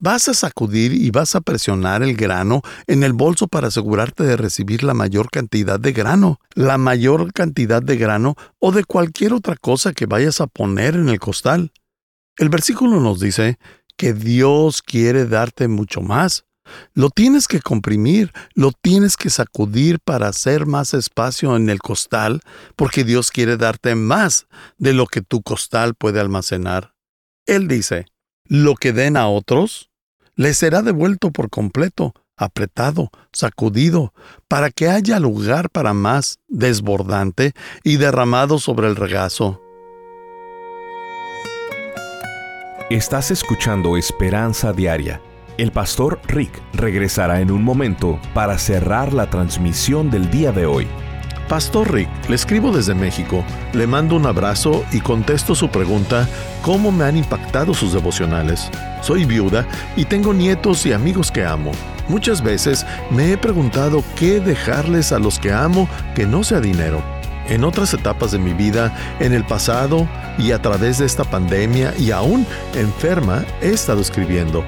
Vas 0.00 0.28
a 0.28 0.34
sacudir 0.34 0.92
y 0.92 1.10
vas 1.10 1.34
a 1.34 1.40
presionar 1.40 2.04
el 2.04 2.16
grano 2.16 2.62
en 2.86 3.02
el 3.02 3.12
bolso 3.12 3.48
para 3.48 3.66
asegurarte 3.66 4.22
de 4.22 4.36
recibir 4.36 4.84
la 4.84 4.94
mayor 4.94 5.28
cantidad 5.28 5.80
de 5.80 5.92
grano, 5.92 6.40
la 6.54 6.78
mayor 6.78 7.32
cantidad 7.32 7.82
de 7.82 7.96
grano 7.96 8.36
o 8.60 8.70
de 8.70 8.84
cualquier 8.84 9.32
otra 9.32 9.56
cosa 9.56 9.92
que 9.92 10.06
vayas 10.06 10.40
a 10.40 10.46
poner 10.46 10.94
en 10.94 11.08
el 11.08 11.18
costal. 11.18 11.72
El 12.38 12.48
versículo 12.50 13.00
nos 13.00 13.18
dice 13.18 13.58
que 13.96 14.14
Dios 14.14 14.80
quiere 14.80 15.26
darte 15.26 15.66
mucho 15.66 16.00
más. 16.00 16.44
Lo 16.94 17.10
tienes 17.10 17.48
que 17.48 17.60
comprimir, 17.60 18.32
lo 18.54 18.70
tienes 18.72 19.16
que 19.16 19.28
sacudir 19.28 19.98
para 19.98 20.28
hacer 20.28 20.66
más 20.66 20.94
espacio 20.94 21.56
en 21.56 21.68
el 21.68 21.80
costal, 21.80 22.40
porque 22.76 23.02
Dios 23.02 23.32
quiere 23.32 23.56
darte 23.56 23.96
más 23.96 24.46
de 24.76 24.92
lo 24.92 25.06
que 25.06 25.20
tu 25.20 25.42
costal 25.42 25.94
puede 25.94 26.20
almacenar. 26.20 26.94
Él 27.44 27.66
dice, 27.66 28.06
lo 28.44 28.76
que 28.76 28.92
den 28.92 29.16
a 29.16 29.26
otros, 29.28 29.90
le 30.36 30.54
será 30.54 30.82
devuelto 30.82 31.32
por 31.32 31.50
completo, 31.50 32.14
apretado, 32.36 33.10
sacudido, 33.32 34.12
para 34.46 34.70
que 34.70 34.88
haya 34.88 35.18
lugar 35.18 35.70
para 35.70 35.92
más, 35.92 36.38
desbordante 36.46 37.52
y 37.82 37.96
derramado 37.96 38.60
sobre 38.60 38.86
el 38.86 38.94
regazo. 38.94 39.60
Estás 42.90 43.30
escuchando 43.30 43.98
Esperanza 43.98 44.72
Diaria. 44.72 45.20
El 45.58 45.72
pastor 45.72 46.22
Rick 46.26 46.58
regresará 46.72 47.42
en 47.42 47.50
un 47.50 47.62
momento 47.62 48.18
para 48.32 48.56
cerrar 48.56 49.12
la 49.12 49.28
transmisión 49.28 50.10
del 50.10 50.30
día 50.30 50.52
de 50.52 50.64
hoy. 50.64 50.86
Pastor 51.50 51.92
Rick, 51.92 52.08
le 52.30 52.34
escribo 52.34 52.72
desde 52.72 52.94
México, 52.94 53.44
le 53.74 53.86
mando 53.86 54.16
un 54.16 54.24
abrazo 54.24 54.86
y 54.90 55.00
contesto 55.00 55.54
su 55.54 55.68
pregunta, 55.68 56.26
¿cómo 56.62 56.90
me 56.90 57.04
han 57.04 57.18
impactado 57.18 57.74
sus 57.74 57.92
devocionales? 57.92 58.70
Soy 59.02 59.26
viuda 59.26 59.66
y 59.94 60.06
tengo 60.06 60.32
nietos 60.32 60.86
y 60.86 60.94
amigos 60.94 61.30
que 61.30 61.44
amo. 61.44 61.72
Muchas 62.08 62.42
veces 62.42 62.86
me 63.10 63.32
he 63.32 63.36
preguntado 63.36 64.02
qué 64.16 64.40
dejarles 64.40 65.12
a 65.12 65.18
los 65.18 65.38
que 65.38 65.52
amo 65.52 65.90
que 66.14 66.24
no 66.24 66.42
sea 66.42 66.60
dinero. 66.60 67.17
En 67.48 67.64
otras 67.64 67.94
etapas 67.94 68.30
de 68.30 68.38
mi 68.38 68.52
vida, 68.52 68.94
en 69.20 69.32
el 69.32 69.44
pasado 69.44 70.06
y 70.38 70.52
a 70.52 70.60
través 70.60 70.98
de 70.98 71.06
esta 71.06 71.24
pandemia 71.24 71.94
y 71.98 72.10
aún 72.10 72.46
enferma, 72.74 73.44
he 73.62 73.70
estado 73.70 74.00
escribiendo. 74.00 74.64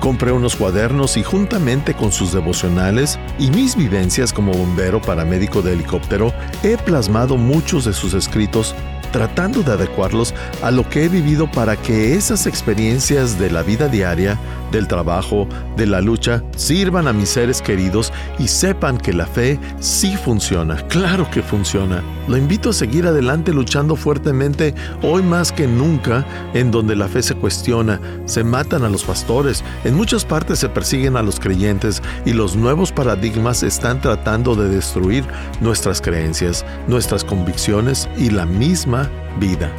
Compré 0.00 0.30
unos 0.30 0.54
cuadernos 0.54 1.16
y 1.16 1.24
juntamente 1.24 1.94
con 1.94 2.12
sus 2.12 2.32
devocionales 2.32 3.18
y 3.38 3.50
mis 3.50 3.74
vivencias 3.74 4.32
como 4.32 4.52
bombero 4.52 5.00
paramédico 5.00 5.60
de 5.60 5.72
helicóptero, 5.72 6.32
he 6.62 6.76
plasmado 6.76 7.36
muchos 7.36 7.84
de 7.84 7.92
sus 7.92 8.14
escritos 8.14 8.76
tratando 9.10 9.62
de 9.62 9.72
adecuarlos 9.72 10.34
a 10.62 10.70
lo 10.70 10.88
que 10.88 11.04
he 11.04 11.08
vivido 11.08 11.50
para 11.50 11.76
que 11.76 12.14
esas 12.14 12.46
experiencias 12.46 13.38
de 13.38 13.50
la 13.50 13.62
vida 13.62 13.88
diaria, 13.88 14.38
del 14.72 14.88
trabajo, 14.88 15.48
de 15.76 15.86
la 15.86 16.00
lucha, 16.00 16.42
sirvan 16.56 17.08
a 17.08 17.12
mis 17.12 17.30
seres 17.30 17.62
queridos 17.62 18.12
y 18.38 18.48
sepan 18.48 18.98
que 18.98 19.12
la 19.12 19.26
fe 19.26 19.58
sí 19.80 20.16
funciona. 20.16 20.76
Claro 20.88 21.30
que 21.30 21.42
funciona. 21.42 22.02
Lo 22.26 22.36
invito 22.36 22.70
a 22.70 22.74
seguir 22.74 23.06
adelante 23.06 23.52
luchando 23.52 23.96
fuertemente 23.96 24.74
hoy 25.02 25.22
más 25.22 25.52
que 25.52 25.66
nunca 25.66 26.26
en 26.54 26.70
donde 26.70 26.96
la 26.96 27.08
fe 27.08 27.22
se 27.22 27.34
cuestiona, 27.34 28.00
se 28.26 28.44
matan 28.44 28.84
a 28.84 28.90
los 28.90 29.04
pastores, 29.04 29.64
en 29.84 29.94
muchas 29.94 30.24
partes 30.24 30.58
se 30.58 30.68
persiguen 30.68 31.16
a 31.16 31.22
los 31.22 31.40
creyentes 31.40 32.02
y 32.24 32.32
los 32.32 32.56
nuevos 32.56 32.92
paradigmas 32.92 33.62
están 33.62 34.00
tratando 34.00 34.54
de 34.54 34.68
destruir 34.68 35.24
nuestras 35.60 36.00
creencias, 36.00 36.64
nuestras 36.86 37.24
convicciones 37.24 38.08
y 38.16 38.30
la 38.30 38.46
misma 38.46 39.10
vida. 39.38 39.70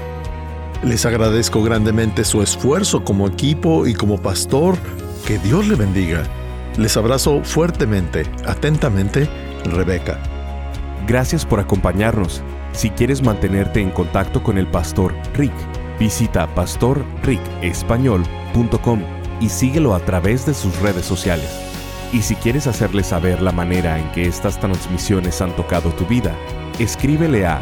Les 0.84 1.06
agradezco 1.06 1.62
grandemente 1.62 2.24
su 2.24 2.42
esfuerzo 2.42 3.04
como 3.04 3.28
equipo 3.28 3.86
y 3.86 3.94
como 3.94 4.18
pastor. 4.18 4.78
Que 5.28 5.38
Dios 5.39 5.68
le 5.68 5.76
bendiga. 5.76 6.24
Les 6.78 6.96
abrazo 6.96 7.42
fuertemente, 7.44 8.24
atentamente, 8.46 9.28
Rebeca. 9.65 10.18
Gracias 11.06 11.46
por 11.46 11.60
acompañarnos. 11.60 12.42
Si 12.72 12.92
quieres 12.92 13.22
mantenerte 13.22 13.82
en 13.82 13.92
contacto 13.92 14.42
con 14.42 14.58
el 14.58 14.68
pastor 14.68 15.13
Rick, 15.34 15.52
visita 16.00 16.48
pastorricespañol.com 16.56 19.02
y 19.42 19.50
síguelo 19.50 19.96
a 19.96 20.00
través 20.00 20.46
de 20.46 20.54
sus 20.54 20.80
redes 20.80 21.06
sociales. 21.06 21.50
Y 22.13 22.22
si 22.22 22.36
quieres 22.36 22.68
hacerle 22.68 23.04
saber 23.04 23.42
la 23.42 23.52
manera 23.52 24.00
en 24.00 24.10
que 24.13 24.28
estas 24.28 24.58
transmisiones 24.60 25.42
han 25.42 25.54
tocado 25.58 25.89
tu 25.92 26.06
vida, 26.06 26.34
escríbele 26.80 27.46
a 27.46 27.62